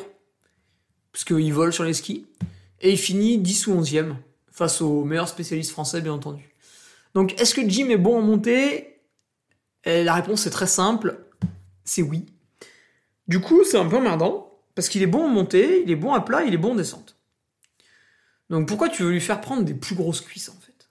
parce 1.12 1.24
qu'il 1.24 1.52
vole 1.52 1.74
sur 1.74 1.84
les 1.84 1.96
skis, 1.96 2.28
et 2.82 2.92
il 2.92 3.00
finit 3.00 3.40
10 3.40 3.66
ou 3.66 3.82
11e, 3.82 4.14
face 4.52 4.80
aux 4.82 5.04
meilleurs 5.04 5.28
spécialistes 5.28 5.72
français, 5.72 6.02
bien 6.02 6.14
entendu. 6.14 6.54
Donc, 7.16 7.34
est-ce 7.42 7.56
que 7.56 7.68
Jim 7.68 7.90
est 7.90 7.98
bon 7.98 8.20
en 8.20 8.22
montée? 8.22 9.02
La 9.88 10.14
réponse 10.14 10.46
est 10.46 10.52
très 10.52 10.68
simple, 10.68 11.26
c'est 11.84 12.04
oui. 12.04 12.28
Du 13.28 13.40
coup, 13.40 13.64
c'est 13.64 13.80
un 13.80 13.88
peu 13.88 13.98
emmerdant, 13.98 14.52
parce 14.76 14.88
qu'il 14.88 15.02
est 15.02 15.08
bon 15.08 15.26
en 15.26 15.30
montée, 15.30 15.82
il 15.82 15.90
est 15.90 15.96
bon 15.96 16.14
à 16.14 16.22
plat, 16.22 16.44
il 16.44 16.54
est 16.54 16.58
bon 16.58 16.74
en 16.74 16.76
descente. 16.76 17.18
Donc 18.50 18.68
pourquoi 18.68 18.90
tu 18.90 19.04
veux 19.04 19.12
lui 19.12 19.22
faire 19.22 19.42
prendre 19.42 19.64
des 19.64 19.74
plus 19.74 19.96
grosses 19.96 20.22
cuisses 20.22 20.50
en 20.50 20.60
fait? 20.60 20.90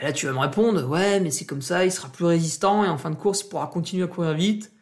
Et 0.00 0.04
là 0.04 0.12
tu 0.12 0.26
vas 0.26 0.32
me 0.32 0.38
répondre, 0.38 0.86
ouais 0.88 1.20
mais 1.20 1.30
c'est 1.30 1.44
comme 1.46 1.62
ça, 1.62 1.84
il 1.84 1.92
sera 1.92 2.08
plus 2.08 2.24
résistant 2.24 2.84
et 2.84 2.88
en 2.88 2.98
fin 2.98 3.10
de 3.10 3.16
course 3.16 3.42
il 3.42 3.48
pourra 3.48 3.66
continuer 3.66 4.04
à 4.04 4.08
courir 4.08 4.34
vite, 4.34 4.72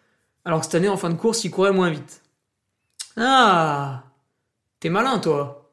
alors 0.45 0.61
que 0.61 0.67
cette 0.67 0.75
année 0.75 0.89
en 0.89 0.97
fin 0.97 1.11
de 1.11 1.15
course 1.15 1.45
il 1.45 1.51
courait 1.51 1.73
moins 1.73 1.91
vite. 1.91 2.23
Ah 3.17 4.05
T'es 4.81 4.89
malin 4.89 5.19
toi 5.19 5.73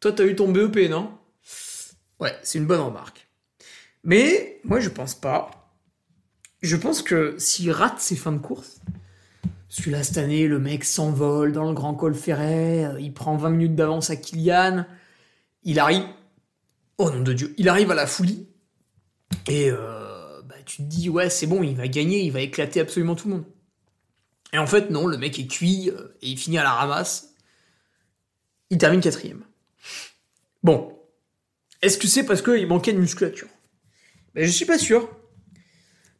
Toi 0.00 0.12
t'as 0.12 0.24
eu 0.24 0.36
ton 0.36 0.50
BEP 0.50 0.90
non? 0.90 1.16
Ouais, 2.20 2.34
c'est 2.42 2.58
une 2.58 2.66
bonne 2.66 2.80
remarque. 2.80 3.28
Mais 4.04 4.60
moi 4.64 4.80
je 4.80 4.88
pense 4.88 5.14
pas. 5.14 5.50
Je 6.62 6.76
pense 6.76 7.02
que 7.02 7.36
s'il 7.38 7.70
rate 7.70 8.00
ses 8.00 8.16
fins 8.16 8.32
de 8.32 8.38
course, 8.38 8.80
celui-là, 9.76 10.02
cette 10.02 10.16
année, 10.16 10.46
le 10.46 10.58
mec 10.58 10.84
s'envole 10.84 11.52
dans 11.52 11.68
le 11.68 11.74
grand 11.74 11.94
col 11.94 12.14
ferret, 12.14 12.86
euh, 12.86 13.00
il 13.00 13.12
prend 13.12 13.36
20 13.36 13.50
minutes 13.50 13.74
d'avance 13.74 14.08
à 14.08 14.16
Kylian, 14.16 14.86
il 15.64 15.78
arrive, 15.78 16.04
oh 16.96 17.10
nom 17.10 17.20
de 17.20 17.34
Dieu, 17.34 17.54
il 17.58 17.68
arrive 17.68 17.90
à 17.90 17.94
la 17.94 18.06
folie, 18.06 18.48
et 19.48 19.70
euh, 19.70 20.40
bah, 20.44 20.54
tu 20.64 20.78
te 20.78 20.82
dis, 20.82 21.10
ouais, 21.10 21.28
c'est 21.28 21.46
bon, 21.46 21.62
il 21.62 21.76
va 21.76 21.88
gagner, 21.88 22.22
il 22.22 22.32
va 22.32 22.40
éclater 22.40 22.80
absolument 22.80 23.14
tout 23.14 23.28
le 23.28 23.34
monde. 23.34 23.44
Et 24.54 24.58
en 24.58 24.66
fait, 24.66 24.88
non, 24.88 25.06
le 25.06 25.18
mec 25.18 25.38
est 25.38 25.46
cuit, 25.46 25.90
euh, 25.90 26.16
et 26.22 26.30
il 26.30 26.38
finit 26.38 26.56
à 26.56 26.62
la 26.62 26.72
ramasse, 26.72 27.34
il 28.70 28.78
termine 28.78 29.02
quatrième. 29.02 29.44
Bon, 30.62 30.98
est-ce 31.82 31.98
que 31.98 32.08
c'est 32.08 32.24
parce 32.24 32.40
qu'il 32.40 32.66
manquait 32.66 32.94
de 32.94 32.98
musculature? 32.98 33.48
Ben, 34.34 34.46
Je 34.46 34.50
suis 34.50 34.64
pas 34.64 34.78
sûr. 34.78 35.06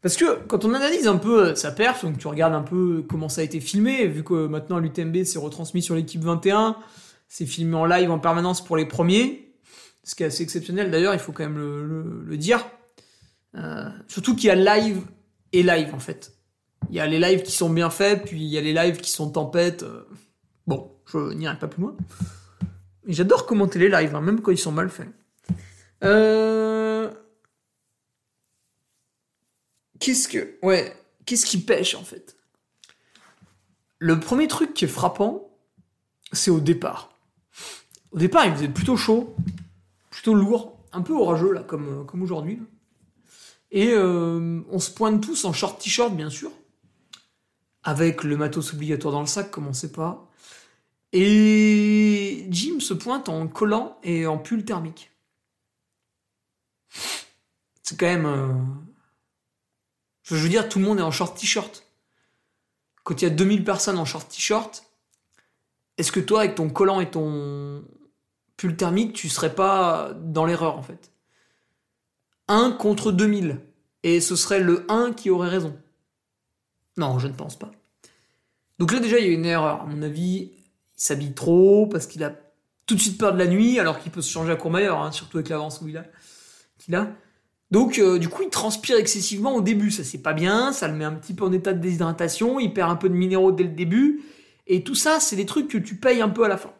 Parce 0.07 0.17
que 0.17 0.39
quand 0.47 0.65
on 0.65 0.73
analyse 0.73 1.09
un 1.09 1.17
peu 1.17 1.57
sa 1.57 1.73
perf, 1.73 2.05
donc 2.05 2.19
tu 2.19 2.29
regardes 2.29 2.55
un 2.55 2.63
peu 2.63 3.03
comment 3.09 3.29
ça 3.29 3.41
a 3.41 3.45
été 3.45 3.59
filmé, 3.59 4.07
vu 4.07 4.23
que 4.23 4.47
maintenant 4.47 4.79
l'UTMB 4.79 5.25
s'est 5.25 5.41
retransmis 5.41 5.83
sur 5.83 5.97
l'équipe 5.97 6.23
21, 6.23 6.77
c'est 7.27 7.45
filmé 7.45 7.75
en 7.75 7.87
live 7.87 8.09
en 8.13 8.21
permanence 8.21 8.65
pour 8.65 8.77
les 8.77 8.87
premiers, 8.87 9.53
ce 10.05 10.15
qui 10.15 10.23
est 10.23 10.27
assez 10.27 10.45
exceptionnel 10.45 10.93
d'ailleurs, 10.93 11.13
il 11.13 11.19
faut 11.19 11.33
quand 11.33 11.43
même 11.43 11.59
le, 11.59 12.37
dire. 12.37 12.65
Euh, 13.57 13.89
surtout 14.07 14.37
qu'il 14.37 14.47
y 14.47 14.51
a 14.51 14.55
live 14.55 15.01
et 15.53 15.65
live 15.65 15.93
en 15.93 15.99
fait. 15.99 16.35
Il 16.89 16.95
y 16.95 17.01
a 17.01 17.07
les 17.09 17.19
lives 17.19 17.43
qui 17.43 17.51
sont 17.51 17.69
bien 17.69 17.91
faits, 17.91 18.27
puis 18.27 18.41
il 18.41 18.49
y 18.49 18.59
a 18.59 18.61
les 18.61 18.75
lives 18.75 18.99
qui 18.99 19.11
sont 19.11 19.31
tempêtes. 19.31 19.83
euh, 19.83 20.07
Bon, 20.69 20.93
je 21.07 21.35
n'irai 21.35 21.59
pas 21.59 21.67
plus 21.67 21.83
loin. 21.83 21.97
J'adore 23.09 23.45
commenter 23.45 23.81
les 23.81 23.89
lives, 23.89 24.15
hein, 24.15 24.21
même 24.21 24.41
quand 24.41 24.53
ils 24.53 24.57
sont 24.57 24.71
mal 24.71 24.89
faits. 24.89 25.09
Euh... 26.05 26.66
Qu'est-ce 29.99 30.29
que. 30.29 30.59
Ouais. 30.63 30.97
Qu'est-ce 31.25 31.47
qui 31.47 31.59
pêche 31.59 31.95
en 31.95 32.05
fait? 32.05 32.37
Le 33.99 34.21
premier 34.21 34.47
truc 34.47 34.75
qui 34.75 34.85
est 34.85 34.89
frappant, 34.89 35.51
c'est 36.33 36.51
au 36.51 36.61
départ. 36.61 37.11
Au 38.13 38.19
départ, 38.19 38.47
il 38.47 38.53
faisait 38.53 38.69
plutôt 38.69 38.97
chaud, 38.97 39.35
plutôt 40.11 40.35
lourd, 40.35 40.79
un 40.93 41.03
peu 41.03 41.15
orageux 41.15 41.53
là, 41.53 41.63
comme, 41.63 42.01
euh, 42.01 42.05
comme 42.05 42.23
aujourd'hui. 42.23 42.63
Et 43.73 43.89
euh, 43.93 44.61
on 44.71 44.79
se 44.79 44.91
pointe 44.91 45.21
tous 45.21 45.45
en 45.45 45.53
short 45.53 45.81
t-shirt, 45.83 46.15
bien 46.15 46.31
sûr, 46.31 46.53
avec 47.83 48.23
le 48.23 48.37
matos 48.37 48.73
obligatoire 48.73 49.13
dans 49.13 49.21
le 49.21 49.27
sac, 49.27 49.51
comme 49.51 49.67
on 49.67 49.73
sait 49.73 49.93
pas. 49.93 50.31
Et 51.13 52.47
Jim 52.51 52.79
se 52.81 52.95
pointe 52.95 53.29
en 53.29 53.49
collant 53.49 53.99
et 54.05 54.27
en 54.27 54.39
pull 54.39 54.65
thermique. 54.65 55.11
C'est 57.83 57.99
quand 57.99 58.07
même. 58.07 58.27
euh, 58.27 58.53
je 60.35 60.43
veux 60.43 60.49
dire, 60.49 60.69
tout 60.69 60.79
le 60.79 60.85
monde 60.85 60.99
est 60.99 61.03
en 61.03 61.11
short 61.11 61.39
t-shirt. 61.39 61.85
Quand 63.05 63.23
il 63.23 63.25
y 63.25 63.29
a 63.29 63.31
2000 63.31 63.65
personnes 63.65 63.99
en 63.99 64.05
short 64.05 64.29
t-shirt, 64.29 64.85
est-ce 65.99 66.11
que 66.11 66.21
toi, 66.21 66.41
avec 66.41 66.57
ton 66.57 66.69
collant 66.69 67.01
et 67.01 67.11
ton 67.11 67.85
pull 68.57 68.77
thermique, 68.77 69.13
tu 69.13 69.29
serais 69.29 69.55
pas 69.55 70.13
dans 70.15 70.45
l'erreur 70.45 70.77
en 70.77 70.83
fait? 70.83 71.13
1 72.49 72.73
contre 72.73 73.13
2000. 73.13 73.61
Et 74.03 74.21
ce 74.21 74.37
serait 74.37 74.61
le 74.61 74.85
1 74.91 75.13
qui 75.13 75.31
aurait 75.31 75.49
raison. 75.49 75.79
Non, 76.97 77.19
je 77.19 77.29
ne 77.29 77.33
pense 77.33 77.59
pas. 77.59 77.71
Donc 78.79 78.93
là 78.93 79.01
déjà, 79.01 79.19
il 79.19 79.27
y 79.27 79.29
a 79.29 79.33
une 79.33 79.47
erreur. 79.47 79.83
À 79.83 79.87
mon 79.87 80.03
avis, 80.03 80.53
il 80.53 80.65
s'habille 80.97 81.35
trop 81.35 81.87
parce 81.87 82.07
qu'il 82.07 82.23
a 82.25 82.35
tout 82.87 82.95
de 82.95 83.01
suite 83.01 83.19
peur 83.19 83.33
de 83.33 83.39
la 83.39 83.47
nuit, 83.47 83.79
alors 83.79 83.99
qu'il 83.99 84.13
peut 84.13 84.23
se 84.23 84.31
changer 84.31 84.53
à 84.53 84.57
Courmayeur, 84.57 85.01
hein, 85.01 85.13
surtout 85.13 85.39
avec 85.39 85.49
l'avance 85.49 85.81
où 85.81 85.89
il 85.89 85.97
a. 85.97 86.05
qu'il 86.79 86.95
a. 86.95 87.09
Donc, 87.71 87.99
euh, 87.99 88.19
du 88.19 88.29
coup, 88.29 88.43
il 88.43 88.51
transpire 88.51 88.97
excessivement 88.97 89.55
au 89.55 89.61
début. 89.61 89.91
Ça, 89.91 90.05
c'est 90.05 90.23
pas 90.23 90.33
bien. 90.33 90.73
Ça 90.73 90.89
le 90.89 90.95
met 90.95 91.05
un 91.05 91.13
petit 91.13 91.35
peu 91.35 91.45
en 91.45 91.53
état 91.53 91.73
de 91.73 91.81
déshydratation. 91.81 92.61
Il 92.61 92.73
perd 92.73 92.91
un 92.91 92.97
peu 92.97 93.09
de 93.09 93.15
minéraux 93.15 93.53
dès 93.53 93.65
le 93.65 93.71
début. 93.71 94.23
Et 94.67 94.83
tout 94.83 94.95
ça, 94.95 95.21
c'est 95.21 95.37
des 95.37 95.47
trucs 95.47 95.69
que 95.69 95.79
tu 95.79 95.97
payes 95.97 96.21
un 96.21 96.29
peu 96.29 96.45
à 96.45 96.49
la 96.49 96.57
fin. 96.57 96.73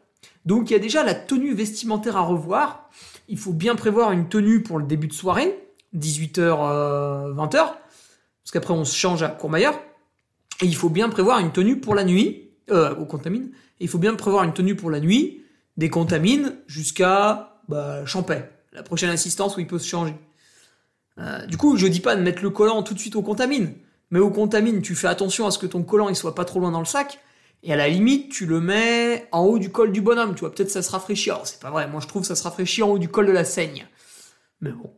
Donc, 0.45 0.71
il 0.71 0.75
y 0.75 0.77
a 0.77 0.81
déjà 0.81 1.03
la 1.03 1.15
tenue 1.15 1.55
vestimentaire 1.55 2.17
à 2.17 2.21
revoir. 2.21 2.89
Il 3.29 3.39
faut 3.39 3.53
bien 3.53 3.75
prévoir 3.75 4.13
une 4.13 4.29
tenue 4.29 4.63
pour 4.63 4.79
le 4.79 4.87
début 4.87 5.09
de 5.09 5.13
soirée, 5.13 5.59
18h, 5.97 6.39
euh, 6.41 7.35
20h. 7.35 7.51
Parce 7.51 8.53
qu'après, 8.53 8.73
on 8.73 8.85
se 8.85 8.97
change 8.97 9.23
à 9.25 9.29
Courmayeur. 9.29 9.75
Et 10.63 10.67
il 10.67 10.77
faut 10.77 10.89
bien 10.89 11.09
prévoir 11.09 11.41
une 11.41 11.53
tenue 11.53 11.81
pour 11.81 11.95
la 11.95 12.05
nuit, 12.05 12.51
euh, 12.71 12.95
au 12.95 13.05
contamine. 13.05 13.51
Et 13.81 13.85
il 13.85 13.89
faut 13.89 13.99
bien 13.99 14.15
prévoir 14.15 14.45
une 14.45 14.55
tenue 14.55 14.77
pour 14.77 14.91
la 14.91 15.01
nuit, 15.01 15.43
des 15.77 15.91
contamines 15.91 16.57
jusqu'à 16.67 17.61
bah, 17.69 18.07
Champais, 18.07 18.51
la 18.73 18.83
prochaine 18.83 19.11
assistance 19.11 19.57
où 19.57 19.61
il 19.61 19.67
peut 19.67 19.79
se 19.79 19.89
changer. 19.89 20.15
Euh, 21.19 21.47
du 21.47 21.57
coup, 21.57 21.77
je 21.77 21.87
dis 21.87 22.01
pas 22.01 22.17
de 22.17 22.23
mettre 22.23 22.43
le 22.43 22.51
collant 22.51 22.83
tout 22.83 22.95
de 22.95 22.99
suite 22.99 23.17
au 23.17 23.23
contamine, 23.23 23.73
mais 24.11 24.19
au 24.19 24.31
contamine, 24.31 24.83
tu 24.83 24.95
fais 24.95 25.09
attention 25.09 25.47
à 25.47 25.51
ce 25.51 25.59
que 25.59 25.67
ton 25.67 25.83
collant 25.83 26.09
il 26.09 26.17
soit 26.17 26.35
pas 26.35 26.45
trop 26.45 26.61
loin 26.61 26.71
dans 26.71 26.81
le 26.81 26.87
sac, 26.87 27.19
et 27.63 27.73
à 27.73 27.77
la 27.77 27.89
limite, 27.89 28.31
tu 28.31 28.47
le 28.47 28.61
mets 28.61 29.27
en 29.33 29.45
haut 29.45 29.59
du 29.59 29.71
col 29.71 29.93
du 29.93 30.01
bonhomme, 30.01 30.35
tu 30.35 30.41
vois, 30.41 30.55
peut-être 30.55 30.71
ça 30.71 30.83
se 30.83 30.91
rafraîchit. 30.91 31.31
Alors, 31.31 31.47
c'est 31.47 31.61
pas 31.61 31.71
vrai, 31.71 31.89
moi 31.89 32.01
je 32.01 32.07
trouve 32.07 32.23
que 32.23 32.29
ça 32.29 32.37
se 32.37 32.43
rafraîchit 32.43 32.83
en 32.83 32.91
haut 32.91 32.99
du 32.99 33.09
col 33.09 33.27
de 33.27 33.33
la 33.33 33.45
Seigne. 33.45 33.87
Mais 34.61 34.71
bon. 34.71 34.91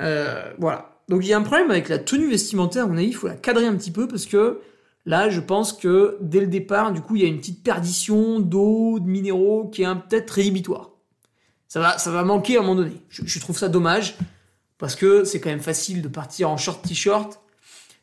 Euh, 0.00 0.52
voilà. 0.58 1.00
Donc 1.08 1.24
il 1.24 1.28
y 1.28 1.32
a 1.32 1.38
un 1.38 1.42
problème 1.42 1.70
avec 1.70 1.88
la 1.88 1.98
tenue 1.98 2.28
vestimentaire, 2.28 2.84
à 2.84 2.86
mon 2.86 2.96
avis, 2.96 3.08
il 3.08 3.14
faut 3.14 3.26
la 3.26 3.34
cadrer 3.34 3.66
un 3.66 3.74
petit 3.74 3.90
peu 3.90 4.06
parce 4.06 4.26
que 4.26 4.60
là, 5.06 5.28
je 5.28 5.40
pense 5.40 5.72
que 5.72 6.16
dès 6.20 6.40
le 6.40 6.46
départ, 6.46 6.92
du 6.92 7.00
coup, 7.00 7.16
il 7.16 7.22
y 7.22 7.24
a 7.24 7.28
une 7.28 7.38
petite 7.38 7.62
perdition 7.62 8.38
d'eau, 8.40 9.00
de 9.00 9.06
minéraux 9.06 9.68
qui 9.68 9.82
est 9.82 9.94
peut-être 10.08 10.30
rédhibitoire. 10.30 10.90
Ça 11.68 11.80
va, 11.80 11.98
ça 11.98 12.10
va 12.10 12.22
manquer 12.22 12.56
à 12.56 12.60
un 12.60 12.62
moment 12.62 12.76
donné. 12.76 12.92
Je 13.08 13.40
trouve 13.40 13.58
ça 13.58 13.68
dommage 13.68 14.16
parce 14.78 14.96
que 14.96 15.24
c'est 15.24 15.40
quand 15.40 15.50
même 15.50 15.60
facile 15.60 16.02
de 16.02 16.08
partir 16.08 16.50
en 16.50 16.56
short 16.56 16.86
t-shirt 16.86 17.40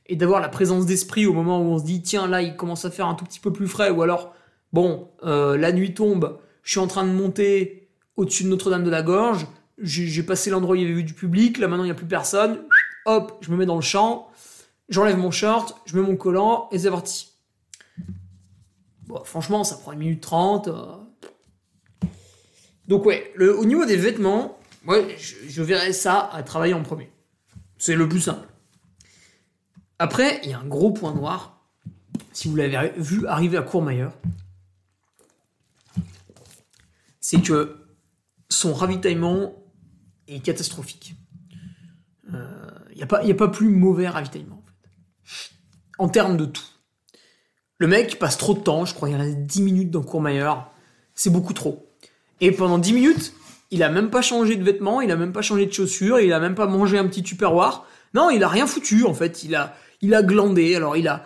et 0.08 0.16
d'avoir 0.16 0.40
la 0.42 0.50
présence 0.50 0.86
d'esprit 0.86 1.26
au 1.26 1.34
moment 1.34 1.60
où 1.62 1.66
on 1.66 1.80
se 1.80 1.84
dit 1.84 2.02
tiens 2.02 2.28
là 2.28 2.42
il 2.42 2.56
commence 2.56 2.86
à 2.86 2.92
faire 2.92 3.08
un 3.08 3.16
tout 3.16 3.26
petit 3.26 3.40
peu 3.40 3.54
plus 3.54 3.68
frais 3.68 3.90
ou 3.90 4.02
alors 4.02 4.34
bon 4.74 5.10
euh, 5.24 5.58
la 5.58 5.72
nuit 5.72 5.94
tombe, 5.94 6.40
je 6.64 6.72
suis 6.72 6.80
en 6.80 6.88
train 6.88 7.06
de 7.06 7.12
monter 7.12 7.90
au-dessus 8.16 8.44
de 8.44 8.50
Notre-Dame 8.50 8.84
de 8.84 8.90
la 8.90 9.02
Gorge, 9.02 9.48
j'ai 9.78 10.24
passé 10.24 10.50
l'endroit 10.50 10.74
où 10.74 10.76
il 10.76 10.82
y 10.82 10.86
avait 10.86 11.00
eu 11.00 11.04
du 11.04 11.14
public, 11.14 11.58
là 11.58 11.68
maintenant 11.68 11.84
il 11.84 11.88
n'y 11.88 11.92
a 11.92 11.96
plus 11.96 12.06
personne, 12.06 12.60
hop, 13.06 13.38
je 13.42 13.52
me 13.52 13.58
mets 13.58 13.66
dans 13.66 13.76
le 13.76 13.82
champ, 13.82 14.30
j'enlève 14.90 15.18
mon 15.18 15.32
short, 15.32 15.82
je 15.86 15.98
mets 15.98 16.06
mon 16.06 16.16
collant 16.16 16.68
et 16.72 16.80
c'est 16.80 16.92
parti. 16.92 17.30
Bon, 19.08 19.24
franchement, 19.24 19.64
ça 19.64 19.76
prend 19.76 19.92
une 19.94 20.00
minute 20.00 20.22
30. 20.22 20.68
euh. 20.68 20.84
Donc 22.88 23.06
ouais, 23.06 23.32
le, 23.36 23.58
au 23.58 23.66
niveau 23.66 23.86
des 23.86 23.98
vêtements, 23.98 24.58
ouais, 24.88 25.15
je, 25.17 25.62
verrais 25.62 25.94
ça 25.94 26.30
à 26.32 26.44
travailler 26.44 26.74
en 26.74 26.84
premier. 26.84 27.12
C'est 27.78 27.96
le 27.96 28.08
plus 28.08 28.22
simple. 28.22 28.48
Après, 30.00 30.39
il 30.44 30.50
y 30.50 30.54
a 30.54 30.60
un 30.60 30.67
gros 30.67 30.91
point 30.91 31.13
noir. 31.13 31.63
Si 32.34 32.48
vous 32.48 32.56
l'avez 32.56 32.94
vu 32.98 33.28
arriver 33.28 33.58
à 33.58 33.62
Courmayeur, 33.62 34.13
c'est 37.20 37.41
que 37.41 37.78
son 38.50 38.74
ravitaillement 38.74 39.54
est 40.28 40.39
catastrophique. 40.39 41.15
Il 42.32 42.96
n'y 42.96 43.04
a, 43.04 43.06
a 43.06 43.34
pas 43.34 43.48
plus 43.48 43.70
mauvais 43.70 44.08
ravitaillement, 44.08 44.63
en 44.63 44.65
fait. 44.65 45.54
En 46.00 46.10
termes 46.10 46.38
de 46.38 46.46
tout. 46.46 46.63
Le 47.78 47.88
mec 47.88 48.20
passe 48.20 48.38
trop 48.38 48.54
de 48.54 48.60
temps, 48.60 48.86
je 48.86 48.94
crois 48.94 49.10
qu'il 49.10 49.17
reste 49.17 49.39
10 49.39 49.62
minutes 49.63 49.91
dans 49.91 50.04
Courmayeur. 50.04 50.72
C'est 51.15 51.32
beaucoup 51.32 51.54
trop. 51.54 51.91
Et 52.39 52.52
pendant 52.52 52.78
10 52.78 52.94
minutes, 52.94 53.34
il 53.72 53.84
a 53.84 53.90
même 53.90 54.10
pas 54.10 54.22
changé 54.22 54.56
de 54.58 54.64
vêtements, 54.64 55.02
il 55.02 55.12
a 55.12 55.16
même 55.16 55.32
pas 55.32 55.42
changé 55.42 55.66
de 55.66 55.72
chaussures, 55.74 56.20
il 56.20 56.34
a 56.34 56.40
même 56.40 56.56
pas 56.56 56.68
mangé 56.68 56.98
un 56.98 57.08
petit 57.08 57.24
tupperware. 57.24 57.86
Non, 58.14 58.30
il 58.30 58.44
a 58.44 58.50
rien 58.50 58.68
foutu, 58.68 59.06
en 59.06 59.14
fait. 59.14 59.44
Il 59.44 59.56
a, 59.56 59.76
il 60.02 60.14
a 60.14 60.22
glandé. 60.22 60.76
Alors, 60.76 60.98
il 60.98 61.08
a, 61.08 61.24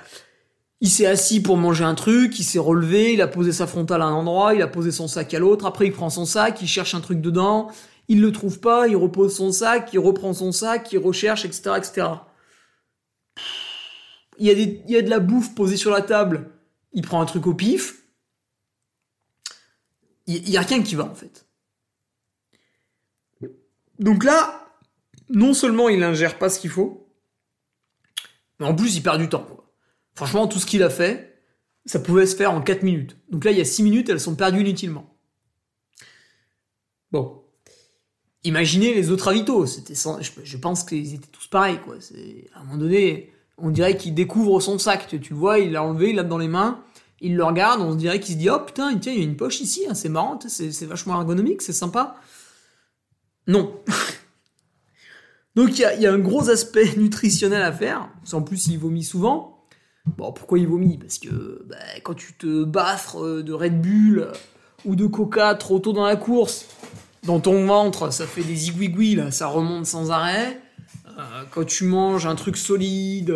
il 0.82 0.90
s'est 0.90 1.08
assis 1.08 1.42
pour 1.42 1.58
manger 1.58 1.84
un 1.84 1.96
truc, 1.96 2.38
il 2.38 2.44
s'est 2.44 2.60
relevé, 2.60 3.14
il 3.14 3.22
a 3.22 3.28
posé 3.28 3.52
sa 3.52 3.66
frontale 3.66 4.04
à 4.04 4.06
un 4.06 4.14
endroit, 4.14 4.54
il 4.54 4.62
a 4.62 4.68
posé 4.68 4.92
son 4.92 5.08
sac 5.08 5.34
à 5.34 5.40
l'autre, 5.40 5.66
après 5.66 5.88
il 5.88 5.92
prend 5.92 6.12
son 6.12 6.26
sac, 6.26 6.62
il 6.62 6.68
cherche 6.68 6.94
un 6.94 7.02
truc 7.02 7.22
dedans, 7.22 7.72
il 8.08 8.22
le 8.22 8.32
trouve 8.32 8.60
pas, 8.60 8.88
il 8.88 8.96
repose 8.96 9.36
son 9.36 9.52
sac, 9.52 9.90
il 9.94 10.00
reprend 10.00 10.34
son 10.34 10.52
sac, 10.52 10.92
il 10.92 11.00
recherche, 11.00 11.46
etc., 11.46 11.72
etc. 11.78 12.08
Il 14.38 14.46
y, 14.46 14.52
a 14.52 14.54
il 14.54 14.96
a 14.98 15.02
de 15.02 15.10
la 15.10 15.20
bouffe 15.20 15.56
posée 15.56 15.78
sur 15.78 15.92
la 15.92 16.02
table, 16.02 16.52
il 16.94 17.02
prend 17.02 17.22
un 17.22 17.26
truc 17.26 17.48
au 17.48 17.54
pif. 17.54 18.04
Il, 20.28 20.36
il 20.36 20.50
y 20.50 20.58
a 20.58 20.62
rien 20.62 20.84
qui 20.84 20.96
va 20.96 21.06
en 21.06 21.16
fait. 21.16 21.45
Donc 24.00 24.24
là, 24.24 24.68
non 25.30 25.54
seulement 25.54 25.90
il 25.90 26.04
ingère 26.04 26.38
pas 26.38 26.50
ce 26.50 26.60
qu'il 26.60 26.70
faut, 26.70 27.08
mais 28.60 28.66
en 28.66 28.76
plus 28.76 28.96
il 28.96 29.04
perd 29.04 29.20
du 29.20 29.30
temps. 29.30 29.48
Franchement, 30.16 30.48
tout 30.48 30.60
ce 30.60 30.66
qu'il 30.66 30.84
a 30.84 30.90
fait, 30.90 31.42
ça 31.86 32.00
pouvait 32.00 32.26
se 32.26 32.36
faire 32.36 32.52
en 32.52 32.62
4 32.62 32.84
minutes. 32.84 33.18
Donc 33.30 33.44
là, 33.44 33.52
il 33.52 33.58
y 33.58 33.62
a 33.62 33.66
6 33.66 33.84
minutes, 33.84 34.10
elles 34.10 34.20
sont 34.20 34.36
perdues 34.36 34.62
inutilement. 34.62 35.16
Bon. 37.12 37.42
Imaginez 38.44 38.94
les 38.94 39.12
autres 39.12 39.26
ravitaux. 39.26 39.66
C'était 39.66 39.96
sans- 39.96 40.22
je, 40.22 40.58
pense 40.58 40.84
qu'ils 40.84 41.16
étaient 41.16 41.28
tous 41.28 41.48
pareils, 41.48 41.80
quoi. 41.84 41.96
À 42.54 42.60
un 42.60 42.64
moment 42.64 42.78
donné, 42.78 43.32
on 43.58 43.70
dirait 43.70 43.98
qu'il 43.98 44.14
découvre 44.14 44.60
son 44.62 44.78
sac. 44.78 45.08
Tu, 45.22 45.34
vois, 45.34 45.60
il 45.60 45.72
l'a 45.72 45.84
enlevé, 45.84 46.12
il 46.12 46.16
l'a 46.16 46.24
dans 46.24 46.38
les 46.38 46.48
mains, 46.48 46.84
il 47.22 47.36
le 47.36 47.44
regarde, 47.44 47.82
on 47.82 47.96
dirait 47.96 48.20
qu'il 48.20 48.36
se 48.36 48.40
dit, 48.40 48.50
oh 48.50 48.60
putain, 48.60 48.96
tiens, 48.98 49.14
il 49.14 49.20
y 49.20 49.22
a 49.22 49.26
une 49.26 49.38
poche 49.38 49.62
ici, 49.62 49.86
hein, 49.90 49.94
c'est 49.94 50.10
marrant, 50.10 50.40
c'est 50.48 50.86
vachement 50.86 51.16
ergonomique, 51.16 51.62
c'est 51.62 51.74
sympa. 51.74 52.16
Non. 53.48 53.80
Donc 55.56 55.78
il 55.78 56.02
y 56.02 56.06
a, 56.06 56.12
un 56.12 56.20
gros 56.20 56.50
aspect 56.50 56.94
nutritionnel 56.98 57.62
à 57.62 57.72
faire. 57.72 58.10
En 58.34 58.42
plus, 58.42 58.68
il 58.68 58.78
vomit 58.78 59.04
souvent. 59.04 59.66
Bon, 60.06 60.32
pourquoi 60.32 60.60
il 60.60 60.68
vomit? 60.68 60.98
Parce 60.98 61.18
que 61.18 61.64
bah, 61.68 61.78
quand 62.04 62.14
tu 62.14 62.34
te 62.34 62.64
baffres 62.64 63.24
euh, 63.24 63.44
de 63.44 63.54
Red 63.54 63.82
Bull 63.82 64.20
euh, 64.20 64.32
ou 64.86 64.96
de 64.96 65.08
Coca 65.08 65.56
trop 65.56 65.80
tôt 65.80 65.94
dans 65.94 66.06
la 66.06 66.16
course, 66.16 66.68
dans 67.24 67.40
ton 67.40 67.66
ventre, 67.66 68.14
ça 68.14 68.28
fait 68.28 68.44
des 68.44 68.70
igouigouis, 68.70 69.20
ça 69.32 69.48
remonte 69.48 69.88
sans 69.88 70.12
arrêt. 70.12 70.62
Euh, 71.18 71.44
quand 71.50 71.66
tu 71.66 71.86
manges 71.86 72.28
un 72.28 72.36
truc 72.36 72.58
solide, 72.58 73.34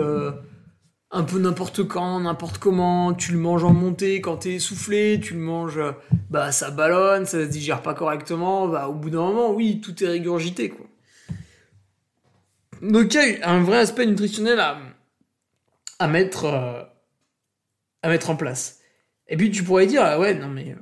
un 1.12 1.24
peu 1.24 1.40
n'importe 1.40 1.88
quand, 1.88 2.20
n'importe 2.20 2.60
comment, 2.60 3.14
tu 3.14 3.32
le 3.32 3.40
manges 3.40 3.64
en 3.64 3.74
montée, 3.74 4.22
quand 4.22 4.38
t'es 4.38 4.54
essoufflé, 4.54 5.20
tu 5.20 5.34
le 5.34 5.40
manges, 5.40 5.80
bah 6.30 6.52
ça 6.52 6.70
ballonne, 6.70 7.26
ça 7.26 7.40
se 7.40 7.50
digère 7.50 7.82
pas 7.82 7.94
correctement, 7.96 8.68
bah 8.68 8.88
au 8.88 8.94
bout 8.94 9.10
d'un 9.10 9.22
moment, 9.22 9.52
oui, 9.52 9.82
tout 9.82 10.04
est 10.04 10.08
régurgité, 10.08 10.70
quoi. 10.70 10.86
Donc 12.82 13.14
il 13.14 13.40
y 13.40 13.42
a 13.42 13.50
un 13.50 13.64
vrai 13.64 13.80
aspect 13.80 14.06
nutritionnel 14.06 14.60
à, 16.00 16.08
mettre 16.08 16.46
euh, 16.46 16.84
à 18.02 18.10
mettre 18.10 18.30
en 18.30 18.36
place. 18.36 18.80
Et 19.28 19.38
puis 19.38 19.52
tu 19.52 19.64
pourrais 19.64 19.86
dire 19.86 20.18
ouais 20.20 20.34
non 20.34 20.48
mais 20.48 20.76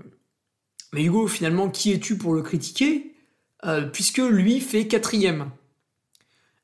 mais 0.93 1.03
Hugo 1.03 1.27
finalement 1.27 1.69
qui 1.69 1.91
es-tu 1.91 2.17
pour 2.17 2.33
le 2.33 2.41
critiquer 2.41 3.15
euh, 3.65 3.81
puisque 3.81 4.19
lui 4.19 4.59
fait 4.59 4.87
quatrième? 4.87 5.49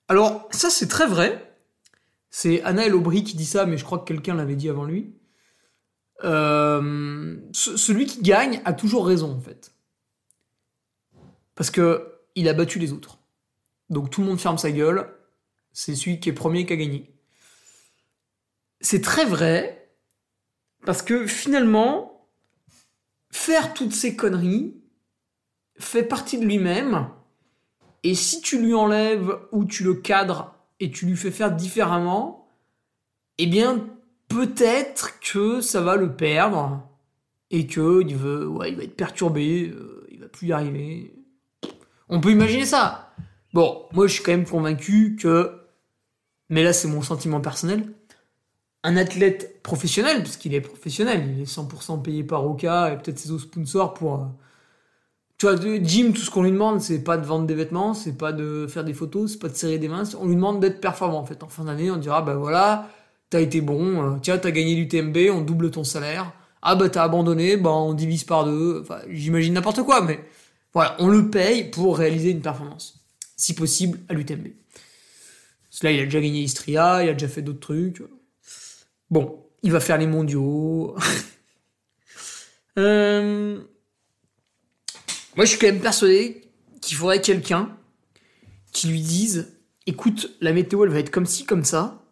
Alors 0.08 0.48
ça 0.52 0.70
c'est 0.70 0.88
très 0.88 1.08
vrai. 1.08 1.53
C'est 2.36 2.64
Anna 2.64 2.88
Aubry 2.88 3.24
qui 3.24 3.36
dit 3.38 3.46
ça, 3.46 3.68
mais 3.68 3.78
je 3.78 3.86
crois 3.86 4.00
que 4.00 4.06
quelqu'un 4.06 4.34
l'avait 4.34 4.56
dit 4.56 4.68
avant 4.68 4.86
lui. 4.86 5.14
Euh, 6.24 7.38
ce- 7.52 7.78
celui 7.78 8.08
qui 8.08 8.24
gagne 8.24 8.60
a 8.66 8.74
toujours 8.74 9.06
raison 9.06 9.32
en 9.32 9.40
fait, 9.40 9.72
parce 11.54 11.70
que 11.70 12.12
il 12.34 12.48
a 12.50 12.54
battu 12.54 12.80
les 12.80 12.92
autres. 12.92 13.20
Donc 13.92 14.10
tout 14.10 14.22
le 14.22 14.28
monde 14.28 14.40
ferme 14.40 14.58
sa 14.58 14.72
gueule. 14.72 15.14
C'est 15.74 15.94
celui 15.96 16.20
qui 16.20 16.30
est 16.30 16.34
premier 16.34 16.66
qui 16.66 16.74
a 16.74 16.76
gagné. 16.76 17.14
C'est 18.82 19.02
très 19.02 19.26
vrai, 19.26 19.92
parce 20.86 21.04
que 21.04 21.28
finalement, 21.28 22.28
faire 23.30 23.76
toutes 23.76 23.94
ces 23.94 24.16
conneries 24.16 24.76
fait 25.78 26.04
partie 26.04 26.40
de 26.40 26.46
lui-même, 26.46 27.10
et 28.02 28.16
si 28.16 28.42
tu 28.42 28.60
lui 28.60 28.74
enlèves 28.74 29.38
ou 29.52 29.66
tu 29.66 29.84
le 29.84 29.94
cadres 29.94 30.56
et 30.84 30.92
tu 30.92 31.06
lui 31.06 31.16
fais 31.16 31.32
faire 31.32 31.56
différemment, 31.56 32.46
eh 33.38 33.48
bien, 33.48 33.88
peut-être 34.28 35.18
que 35.22 35.62
ça 35.62 35.80
va 35.80 35.96
le 35.96 36.14
perdre, 36.14 36.86
et 37.52 37.68
que 37.68 38.02
il, 38.02 38.18
veut, 38.18 38.48
ouais, 38.48 38.72
il 38.72 38.76
va 38.76 38.84
être 38.84 38.98
perturbé, 38.98 39.70
euh, 39.74 40.06
il 40.12 40.20
va 40.20 40.28
plus 40.28 40.48
y 40.48 40.52
arriver. 40.52 41.16
On 42.10 42.20
peut 42.20 42.32
imaginer 42.32 42.66
ça. 42.66 43.14
Bon, 43.54 43.86
moi 43.94 44.08
je 44.08 44.14
suis 44.16 44.24
quand 44.24 44.34
même 44.34 44.46
convaincu 44.46 45.16
que, 45.16 45.52
mais 46.50 46.64
là 46.64 46.74
c'est 46.74 46.90
mon 46.90 47.02
sentiment 47.02 47.40
personnel, 47.40 47.94
un 48.84 48.98
athlète 48.98 49.64
professionnel, 49.64 50.22
parce 50.22 50.36
qu'il 50.36 50.54
est 50.54 50.62
professionnel, 50.62 51.36
il 51.38 51.42
est 51.44 51.50
100% 51.50 52.02
payé 52.02 52.26
par 52.26 52.46
Oka 52.46 52.92
et 52.92 52.98
peut-être 52.98 53.20
ses 53.20 53.32
autres 53.32 53.44
sponsors 53.44 53.94
pour... 53.94 54.28
Tu 55.44 55.50
vois, 55.50 55.60
Jim, 55.84 56.14
tout 56.16 56.22
ce 56.22 56.32
qu'on 56.32 56.44
lui 56.44 56.54
demande, 56.54 56.80
c'est 56.80 57.04
pas 57.04 57.18
de 57.18 57.26
vendre 57.26 57.46
des 57.46 57.54
vêtements, 57.54 57.94
c'est 57.94 58.18
pas 58.18 58.32
de 58.32 58.66
faire 58.66 58.86
des 58.86 58.94
photos, 58.94 59.34
c'est 59.34 59.40
pas 59.40 59.50
de 59.50 59.56
serrer 59.56 59.78
des 59.78 59.90
mains, 59.90 60.04
on 60.18 60.30
lui 60.30 60.36
demande 60.36 60.62
d'être 60.62 60.80
performant 60.80 61.20
en 61.20 61.26
fait. 61.26 61.44
En 61.44 61.50
fin 61.50 61.66
d'année, 61.66 61.92
on 61.92 61.98
dira, 61.98 62.22
bah 62.22 62.36
voilà, 62.36 62.90
t'as 63.30 63.42
été 63.42 63.60
bon, 63.60 64.14
euh, 64.14 64.18
tiens, 64.22 64.38
t'as 64.38 64.52
gagné 64.52 64.74
l'UTMB, 64.74 65.18
on 65.34 65.42
double 65.42 65.70
ton 65.70 65.84
salaire. 65.84 66.32
Ah 66.62 66.76
bah 66.76 66.88
t'as 66.88 67.04
abandonné, 67.04 67.58
bah 67.58 67.72
on 67.72 67.94
divise 67.94 68.24
par 68.24 68.46
deux, 68.46 68.80
enfin 68.84 69.02
j'imagine 69.10 69.54
n'importe 69.54 69.84
quoi, 69.84 70.00
mais 70.00 70.24
voilà, 70.72 70.96
on 71.00 71.10
le 71.10 71.30
paye 71.30 71.70
pour 71.70 71.98
réaliser 71.98 72.32
une 72.32 72.40
performance. 72.40 73.06
Si 73.36 73.54
possible, 73.54 74.00
à 74.08 74.14
l'UTMB. 74.14 74.48
Là, 75.82 75.92
il 75.92 76.00
a 76.00 76.06
déjà 76.06 76.22
gagné 76.22 76.40
Istria, 76.40 77.04
il 77.04 77.10
a 77.10 77.14
déjà 77.14 77.28
fait 77.28 77.42
d'autres 77.42 77.60
trucs. 77.60 78.02
Bon, 79.10 79.44
il 79.62 79.74
va 79.74 79.82
faire 79.82 79.98
les 79.98 80.08
mondiaux. 80.08 80.96
Euh, 82.80 83.62
Moi, 85.36 85.46
je 85.46 85.52
suis 85.52 85.60
quand 85.60 85.68
même 85.68 85.82
persuadé 85.82 86.42
qu'il 86.82 86.96
faudrait 86.98 87.22
quelqu'un 87.22 87.76
qui 88.72 88.88
lui 88.88 89.02
dise 89.02 89.54
écoute, 89.88 90.32
la 90.42 90.54
météo, 90.54 90.84
elle 90.86 90.92
va 90.92 91.00
être 91.00 91.12
comme 91.12 91.26
ci, 91.26 91.46
comme 91.46 91.64
ça. 91.64 92.04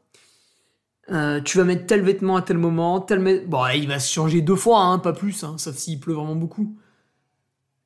Euh, 1.10 1.42
tu 1.42 1.58
vas 1.58 1.64
mettre 1.64 1.86
tel 1.88 2.02
vêtement 2.02 2.38
à 2.38 2.42
tel 2.42 2.58
moment, 2.58 3.00
tel 3.02 3.46
Bon, 3.48 3.68
il 3.68 3.88
va 3.88 4.00
se 4.00 4.12
changer 4.12 4.42
deux 4.42 4.56
fois, 4.56 4.82
hein, 4.82 5.00
pas 5.00 5.14
plus, 5.14 5.44
hein, 5.44 5.56
sauf 5.58 5.76
s'il 5.76 6.00
pleut 6.00 6.14
vraiment 6.14 6.36
beaucoup. 6.36 6.76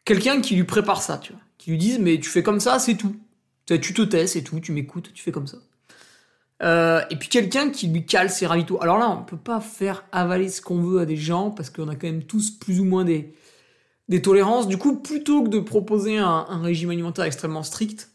Quelqu'un 0.03 0.41
qui 0.41 0.55
lui 0.55 0.63
prépare 0.63 1.01
ça, 1.01 1.17
tu 1.17 1.33
vois. 1.33 1.41
Qui 1.57 1.71
lui 1.71 1.77
dise, 1.77 1.99
mais 1.99 2.19
tu 2.19 2.29
fais 2.29 2.43
comme 2.43 2.59
ça, 2.59 2.79
c'est 2.79 2.95
tout. 2.95 3.15
Tu 3.65 3.93
te 3.93 4.01
tais, 4.03 4.27
c'est 4.27 4.43
tout, 4.43 4.59
tu 4.59 4.71
m'écoutes, 4.71 5.11
tu 5.13 5.23
fais 5.23 5.31
comme 5.31 5.47
ça. 5.47 5.57
Euh, 6.61 7.01
et 7.09 7.15
puis 7.15 7.27
quelqu'un 7.27 7.69
qui 7.69 7.87
lui 7.87 8.05
cale 8.05 8.29
ses 8.29 8.45
ravitaux. 8.45 8.81
Alors 8.81 8.99
là, 8.99 9.09
on 9.09 9.23
peut 9.23 9.37
pas 9.37 9.59
faire 9.59 10.05
avaler 10.11 10.49
ce 10.49 10.61
qu'on 10.61 10.81
veut 10.81 10.99
à 10.99 11.05
des 11.05 11.17
gens, 11.17 11.49
parce 11.49 11.69
qu'on 11.69 11.87
a 11.87 11.95
quand 11.95 12.07
même 12.07 12.23
tous 12.23 12.51
plus 12.51 12.79
ou 12.79 12.85
moins 12.85 13.03
des, 13.03 13.33
des 14.07 14.21
tolérances. 14.21 14.67
Du 14.67 14.77
coup, 14.77 14.97
plutôt 14.97 15.43
que 15.43 15.49
de 15.49 15.59
proposer 15.59 16.17
un, 16.17 16.61
régime 16.61 16.91
alimentaire 16.91 17.25
extrêmement 17.25 17.63
strict, 17.63 18.11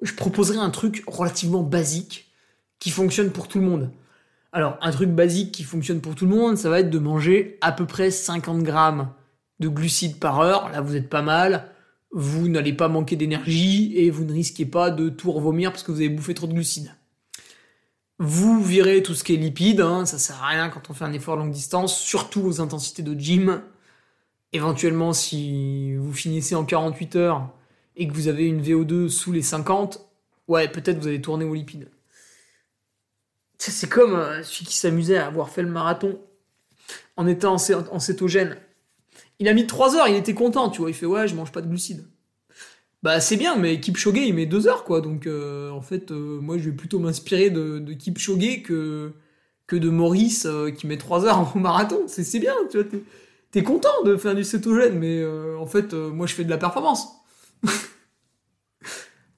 je 0.00 0.14
proposerais 0.14 0.58
un 0.58 0.70
truc 0.70 1.04
relativement 1.06 1.62
basique 1.62 2.30
qui 2.78 2.90
fonctionne 2.90 3.30
pour 3.30 3.48
tout 3.48 3.58
le 3.58 3.64
monde. 3.64 3.90
Alors, 4.52 4.76
un 4.82 4.90
truc 4.90 5.10
basique 5.10 5.52
qui 5.52 5.62
fonctionne 5.62 6.00
pour 6.00 6.14
tout 6.14 6.26
le 6.26 6.34
monde, 6.34 6.58
ça 6.58 6.68
va 6.68 6.80
être 6.80 6.90
de 6.90 6.98
manger 6.98 7.58
à 7.60 7.72
peu 7.72 7.86
près 7.86 8.10
50 8.10 8.62
grammes 8.62 9.10
de 9.60 9.68
glucides 9.68 10.18
par 10.18 10.40
heure. 10.40 10.68
Là, 10.70 10.80
vous 10.80 10.96
êtes 10.96 11.08
pas 11.08 11.22
mal. 11.22 11.70
Vous 12.10 12.48
n'allez 12.48 12.74
pas 12.74 12.88
manquer 12.88 13.16
d'énergie 13.16 13.96
et 13.96 14.10
vous 14.10 14.24
ne 14.24 14.32
risquez 14.32 14.66
pas 14.66 14.90
de 14.90 15.08
tout 15.08 15.32
revomir 15.32 15.70
parce 15.70 15.82
que 15.82 15.92
vous 15.92 16.00
avez 16.00 16.10
bouffé 16.10 16.34
trop 16.34 16.46
de 16.46 16.52
glucides. 16.52 16.94
Vous 18.18 18.62
virez 18.62 19.02
tout 19.02 19.14
ce 19.14 19.24
qui 19.24 19.34
est 19.34 19.38
lipides, 19.38 19.80
hein, 19.80 20.04
ça 20.04 20.18
sert 20.18 20.40
à 20.42 20.48
rien 20.48 20.68
quand 20.68 20.90
on 20.90 20.92
fait 20.92 21.04
un 21.04 21.12
effort 21.12 21.36
longue 21.36 21.50
distance, 21.50 21.98
surtout 21.98 22.42
aux 22.42 22.60
intensités 22.60 23.02
de 23.02 23.18
gym. 23.18 23.62
Éventuellement, 24.52 25.12
si 25.12 25.94
vous 25.96 26.12
finissez 26.12 26.54
en 26.54 26.64
48 26.64 27.16
heures 27.16 27.50
et 27.96 28.06
que 28.06 28.12
vous 28.12 28.28
avez 28.28 28.46
une 28.46 28.62
VO2 28.62 29.08
sous 29.08 29.32
les 29.32 29.42
50, 29.42 30.06
ouais, 30.48 30.68
peut-être 30.68 30.98
vous 30.98 31.08
allez 31.08 31.20
tourner 31.20 31.44
aux 31.44 31.54
lipides. 31.54 31.88
C'est 33.58 33.88
comme 33.88 34.14
euh, 34.14 34.42
celui 34.42 34.66
qui 34.66 34.76
s'amusait 34.76 35.18
à 35.18 35.26
avoir 35.26 35.48
fait 35.48 35.62
le 35.62 35.70
marathon 35.70 36.20
en 37.16 37.26
étant 37.28 37.54
en, 37.54 37.98
cétogène. 38.00 38.56
Il 39.38 39.48
a 39.48 39.54
mis 39.54 39.66
3 39.66 39.96
heures, 39.96 40.08
il 40.08 40.16
était 40.16 40.34
content, 40.34 40.68
tu 40.68 40.80
vois. 40.80 40.90
Il 40.90 40.94
fait 40.94 41.06
ouais, 41.06 41.28
je 41.28 41.34
mange 41.36 41.52
pas 41.52 41.62
de 41.62 41.68
glucides. 41.68 42.04
Bah 43.02 43.20
c'est 43.20 43.36
bien, 43.36 43.56
mais 43.56 43.80
Kipchoge 43.80 44.18
il 44.18 44.34
met 44.34 44.46
2 44.46 44.66
heures 44.66 44.84
quoi. 44.84 45.00
Donc 45.00 45.26
euh, 45.26 45.70
en 45.70 45.80
fait, 45.80 46.10
euh, 46.10 46.40
moi 46.40 46.58
je 46.58 46.70
vais 46.70 46.76
plutôt 46.76 46.98
m'inspirer 46.98 47.50
de, 47.50 47.78
de 47.78 47.92
Kipchoge 47.92 48.62
que, 48.62 49.12
que 49.66 49.76
de 49.76 49.90
Maurice 49.90 50.46
qui 50.76 50.86
met 50.86 50.98
3 50.98 51.24
heures 51.26 51.52
au 51.56 51.58
marathon. 51.58 52.02
C'est 52.08 52.40
bien, 52.40 52.54
tu 52.70 52.82
vois. 52.82 53.00
T'es 53.52 53.62
content 53.62 54.02
de 54.04 54.16
faire 54.16 54.34
du 54.34 54.44
cétogène, 54.44 54.98
mais 54.98 55.24
en 55.56 55.66
fait, 55.66 55.92
moi 55.92 56.26
je 56.26 56.34
fais 56.34 56.44
de 56.44 56.50
la 56.50 56.58
performance. 56.58 57.08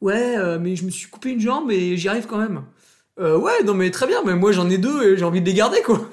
ouais, 0.00 0.58
mais 0.58 0.76
je 0.76 0.84
me 0.84 0.90
suis 0.90 1.10
coupé 1.10 1.30
une 1.30 1.40
jambe 1.40 1.70
et 1.70 1.96
j'y 1.96 2.08
arrive 2.08 2.26
quand 2.26 2.38
même. 2.38 2.64
Euh, 3.20 3.38
ouais, 3.38 3.62
non 3.64 3.74
mais 3.74 3.90
très 3.90 4.06
bien, 4.06 4.22
mais 4.24 4.34
moi 4.34 4.52
j'en 4.52 4.68
ai 4.68 4.78
deux 4.78 5.02
et 5.04 5.16
j'ai 5.16 5.24
envie 5.24 5.40
de 5.40 5.46
les 5.46 5.54
garder 5.54 5.82
quoi. 5.82 6.00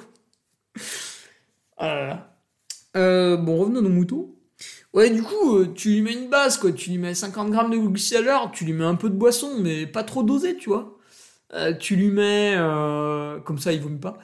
Euh, 2.94 3.36
bon, 3.38 3.56
revenons 3.56 3.80
à 3.80 3.82
nos 3.82 3.88
moutons. 3.88 4.36
Ouais, 4.92 5.10
du 5.10 5.22
coup, 5.22 5.56
euh, 5.56 5.72
tu 5.74 5.88
lui 5.88 6.02
mets 6.02 6.12
une 6.12 6.28
base 6.28 6.58
quoi, 6.58 6.70
tu 6.70 6.90
lui 6.90 6.98
mets 6.98 7.14
50 7.14 7.50
grammes 7.50 7.70
de 7.70 7.78
glucides 7.78 8.18
à 8.18 8.20
l'heure, 8.20 8.52
tu 8.52 8.64
lui 8.64 8.72
mets 8.74 8.84
un 8.84 8.94
peu 8.94 9.10
de 9.10 9.16
boisson, 9.16 9.58
mais 9.58 9.86
pas 9.86 10.04
trop 10.04 10.22
dosé, 10.22 10.56
tu 10.56 10.68
vois. 10.68 10.96
Euh, 11.54 11.72
tu 11.74 11.96
lui 11.96 12.10
mets, 12.10 12.54
comme 13.44 13.58
ça 13.58 13.72
il 13.72 13.80
vomit 13.80 13.98
pas. 13.98 14.18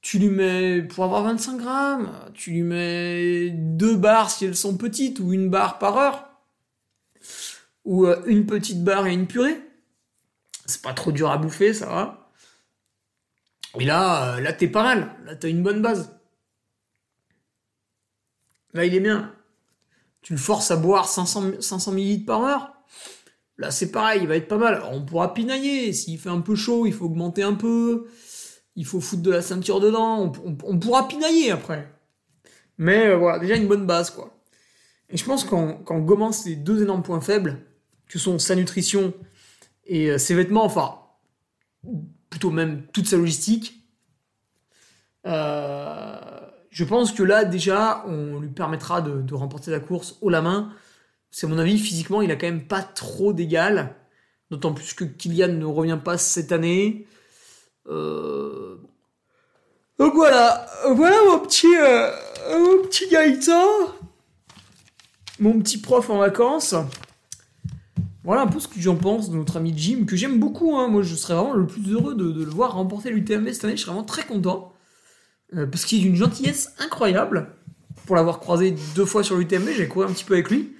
Tu 0.00 0.18
lui 0.18 0.28
mets, 0.28 0.82
pour 0.82 1.04
avoir 1.04 1.24
25 1.24 1.58
grammes, 1.58 2.12
tu 2.34 2.52
lui 2.52 2.62
mets 2.62 3.50
deux 3.50 3.96
barres 3.96 4.30
si 4.30 4.44
elles 4.44 4.56
sont 4.56 4.76
petites, 4.76 5.20
ou 5.20 5.32
une 5.32 5.50
barre 5.50 5.78
par 5.78 5.96
heure. 5.96 6.28
Ou 7.84 8.06
une 8.26 8.46
petite 8.46 8.84
barre 8.84 9.06
et 9.06 9.12
une 9.12 9.26
purée. 9.26 9.60
C'est 10.66 10.82
pas 10.82 10.92
trop 10.92 11.12
dur 11.12 11.30
à 11.30 11.38
bouffer, 11.38 11.72
ça 11.72 11.86
va. 11.86 12.30
Et 13.78 13.84
là, 13.84 14.36
euh, 14.36 14.40
là 14.40 14.52
t'es 14.52 14.68
pas 14.68 14.82
mal. 14.82 15.14
Là, 15.24 15.36
t'as 15.36 15.48
une 15.48 15.62
bonne 15.62 15.82
base. 15.82 16.14
Là, 18.74 18.84
il 18.84 18.94
est 18.94 19.00
bien. 19.00 19.34
Tu 20.22 20.34
le 20.34 20.38
forces 20.38 20.70
à 20.70 20.76
boire 20.76 21.08
500, 21.08 21.60
500 21.60 21.92
ml 21.92 22.24
par 22.24 22.42
heure. 22.42 22.72
Là, 23.56 23.70
c'est 23.70 23.90
pareil, 23.90 24.20
il 24.22 24.28
va 24.28 24.36
être 24.36 24.46
pas 24.46 24.58
mal. 24.58 24.82
on 24.90 25.04
pourra 25.04 25.34
pinailler. 25.34 25.92
S'il 25.92 26.18
fait 26.18 26.28
un 26.28 26.40
peu 26.40 26.54
chaud, 26.54 26.86
il 26.86 26.92
faut 26.92 27.06
augmenter 27.06 27.42
un 27.42 27.54
peu. 27.54 28.06
Il 28.78 28.86
faut 28.86 29.00
foutre 29.00 29.22
de 29.22 29.32
la 29.32 29.42
ceinture 29.42 29.80
dedans. 29.80 30.32
On, 30.64 30.78
pourra 30.78 31.08
pinailler 31.08 31.50
après. 31.50 31.92
Mais 32.78 33.08
euh, 33.08 33.16
voilà, 33.16 33.40
déjà 33.40 33.56
une 33.56 33.66
bonne 33.66 33.86
base, 33.86 34.10
quoi. 34.10 34.38
Et 35.10 35.16
je 35.16 35.24
pense 35.24 35.42
qu'en 35.42 35.98
gommant 35.98 36.30
ces 36.30 36.54
deux 36.54 36.80
énormes 36.80 37.02
points 37.02 37.20
faibles, 37.20 37.58
que 38.08 38.20
sont 38.20 38.38
sa 38.38 38.54
nutrition 38.54 39.14
et 39.84 40.10
euh, 40.10 40.18
ses 40.18 40.36
vêtements, 40.36 40.64
enfin, 40.64 41.00
plutôt 42.30 42.52
même 42.52 42.86
toute 42.92 43.08
sa 43.08 43.16
logistique, 43.16 43.84
euh, 45.26 46.20
je 46.70 46.84
pense 46.84 47.10
que 47.10 47.24
là, 47.24 47.44
déjà, 47.44 48.04
on 48.06 48.38
lui 48.38 48.50
permettra 48.50 49.02
de, 49.02 49.34
remporter 49.34 49.72
la 49.72 49.80
course 49.80 50.18
haut 50.20 50.30
la 50.30 50.40
main. 50.40 50.72
C'est 51.32 51.48
mon 51.48 51.58
avis, 51.58 51.78
physiquement, 51.78 52.22
il 52.22 52.30
a 52.30 52.36
quand 52.36 52.46
même 52.46 52.68
pas 52.68 52.82
trop 52.82 53.32
d'égal. 53.32 53.96
D'autant 54.52 54.72
plus 54.72 54.94
que 54.94 55.02
Kylian 55.02 55.48
ne 55.48 55.64
revient 55.64 55.98
pas 56.02 56.16
cette 56.16 56.52
année. 56.52 57.08
Euh, 57.88 58.76
donc 59.98 60.14
voilà, 60.14 60.66
voilà 60.90 61.16
mon 61.26 61.40
petit, 61.40 61.66
mon 62.50 62.86
petit 62.86 63.08
Gaëtan, 63.08 63.66
mon 65.40 65.58
petit 65.60 65.78
prof 65.78 66.08
en 66.10 66.18
vacances. 66.18 66.74
Voilà 68.28 68.42
un 68.42 68.46
peu 68.46 68.60
ce 68.60 68.68
que 68.68 68.78
j'en 68.78 68.94
pense 68.94 69.30
de 69.30 69.36
notre 69.36 69.56
ami 69.56 69.72
Jim, 69.74 70.04
que 70.04 70.14
j'aime 70.14 70.38
beaucoup. 70.38 70.76
Hein. 70.76 70.88
Moi, 70.88 71.02
je 71.02 71.14
serais 71.14 71.32
vraiment 71.32 71.54
le 71.54 71.66
plus 71.66 71.90
heureux 71.90 72.14
de, 72.14 72.44
le 72.44 72.50
voir 72.50 72.74
remporter 72.74 73.10
l'UTMB 73.10 73.48
cette 73.52 73.64
année. 73.64 73.74
Je 73.74 73.80
serais 73.80 73.92
vraiment 73.92 74.04
très 74.04 74.26
content. 74.26 74.74
Euh, 75.54 75.66
parce 75.66 75.86
qu'il 75.86 75.98
est 75.98 76.02
d'une 76.02 76.14
gentillesse 76.14 76.74
incroyable. 76.78 77.54
Pour 78.04 78.16
l'avoir 78.16 78.38
croisé 78.38 78.74
deux 78.94 79.06
fois 79.06 79.24
sur 79.24 79.36
l'UTMB, 79.36 79.70
j'ai 79.74 79.88
couru 79.88 80.04
un 80.04 80.12
petit 80.12 80.24
peu 80.24 80.34
avec 80.34 80.50
lui. 80.50 80.74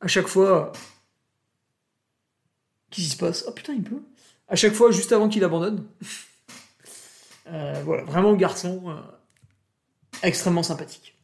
À 0.00 0.06
chaque 0.06 0.28
fois. 0.28 0.70
Qu'est-ce 2.90 3.06
qui 3.06 3.12
se 3.12 3.16
passe? 3.16 3.44
Oh 3.48 3.50
putain, 3.50 3.72
il 3.72 3.82
peut. 3.82 4.02
À 4.46 4.54
chaque 4.54 4.74
fois, 4.74 4.92
juste 4.92 5.10
avant 5.10 5.28
qu'il 5.28 5.42
abandonne. 5.42 5.84
Euh, 7.46 7.82
voilà, 7.84 8.04
vraiment 8.04 8.34
garçon 8.34 8.82
euh, 8.86 8.94
extrêmement 10.22 10.62
sympathique. 10.62 11.16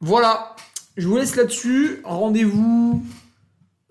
Voilà, 0.00 0.56
je 0.96 1.06
vous 1.06 1.16
laisse 1.16 1.36
là-dessus. 1.36 2.00
Rendez-vous 2.04 3.04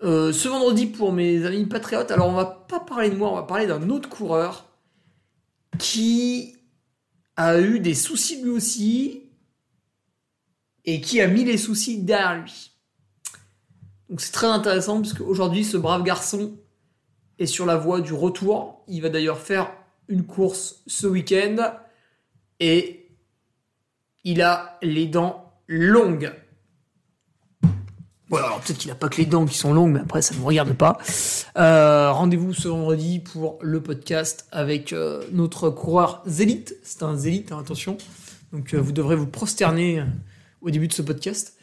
euh, 0.02 0.32
ce 0.32 0.48
vendredi 0.48 0.86
pour 0.86 1.12
mes 1.12 1.44
amis 1.44 1.66
patriotes, 1.66 2.10
alors 2.10 2.28
on 2.28 2.34
va 2.34 2.44
pas 2.44 2.80
parler 2.80 3.10
de 3.10 3.16
moi, 3.16 3.30
on 3.30 3.34
va 3.34 3.42
parler 3.42 3.66
d'un 3.66 3.88
autre 3.90 4.08
coureur 4.08 4.66
qui 5.78 6.56
a 7.36 7.60
eu 7.60 7.80
des 7.80 7.94
soucis 7.94 8.42
lui 8.42 8.50
aussi 8.50 9.22
et 10.84 11.00
qui 11.00 11.20
a 11.20 11.26
mis 11.26 11.44
les 11.44 11.58
soucis 11.58 11.98
derrière 12.02 12.42
lui. 12.42 12.72
Donc 14.08 14.20
c'est 14.20 14.32
très 14.32 14.46
intéressant 14.46 15.00
puisque 15.00 15.20
aujourd'hui 15.20 15.64
ce 15.64 15.76
brave 15.76 16.02
garçon 16.02 16.56
est 17.38 17.46
sur 17.46 17.66
la 17.66 17.76
voie 17.76 18.00
du 18.00 18.12
retour. 18.12 18.84
Il 18.88 19.02
va 19.02 19.08
d'ailleurs 19.08 19.40
faire 19.40 19.70
une 20.08 20.24
course 20.24 20.82
ce 20.86 21.06
week-end 21.06 21.74
et 22.60 23.08
il 24.24 24.42
a 24.42 24.78
les 24.82 25.06
dents 25.06 25.52
longues. 25.66 26.32
Ouais, 28.30 28.40
alors 28.40 28.60
peut-être 28.60 28.78
qu'il 28.78 28.90
n'a 28.90 28.94
pas 28.94 29.08
que 29.08 29.16
les 29.16 29.26
dents 29.26 29.46
qui 29.46 29.56
sont 29.56 29.72
longues, 29.72 29.92
mais 29.92 30.00
après 30.00 30.20
ça 30.20 30.34
ne 30.34 30.40
me 30.40 30.44
regarde 30.44 30.74
pas. 30.74 30.98
Euh, 31.56 32.12
rendez-vous 32.12 32.52
ce 32.52 32.68
vendredi 32.68 33.20
pour 33.20 33.58
le 33.62 33.82
podcast 33.82 34.46
avec 34.52 34.92
euh, 34.92 35.22
notre 35.32 35.70
coureur 35.70 36.22
Zélite. 36.26 36.76
C'est 36.82 37.02
un 37.02 37.16
Zélite, 37.16 37.52
hein, 37.52 37.58
attention. 37.58 37.96
Donc 38.52 38.74
euh, 38.74 38.78
vous 38.78 38.92
devrez 38.92 39.16
vous 39.16 39.26
prosterner 39.26 40.04
au 40.60 40.70
début 40.70 40.88
de 40.88 40.92
ce 40.92 41.00
podcast. 41.00 41.56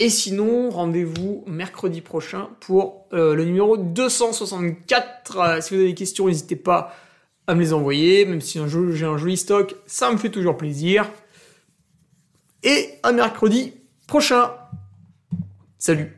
Et 0.00 0.10
sinon, 0.10 0.70
rendez-vous 0.70 1.44
mercredi 1.46 2.00
prochain 2.00 2.48
pour 2.60 3.06
le 3.10 3.44
numéro 3.44 3.76
264. 3.76 5.62
si 5.62 5.74
vous 5.74 5.80
avez 5.80 5.88
des 5.88 5.94
questions, 5.94 6.28
n'hésitez 6.28 6.54
pas 6.54 6.94
à 7.48 7.54
me 7.54 7.60
les 7.60 7.72
envoyer. 7.72 8.24
Même 8.24 8.40
si 8.40 8.60
j'ai 8.92 9.04
un 9.06 9.18
joli 9.18 9.36
stock, 9.36 9.74
ça 9.86 10.12
me 10.12 10.16
fait 10.18 10.30
toujours 10.30 10.56
plaisir. 10.56 11.10
Et 12.62 12.90
à 13.02 13.10
mercredi 13.10 13.72
prochain. 14.06 14.52
Salut 15.78 16.17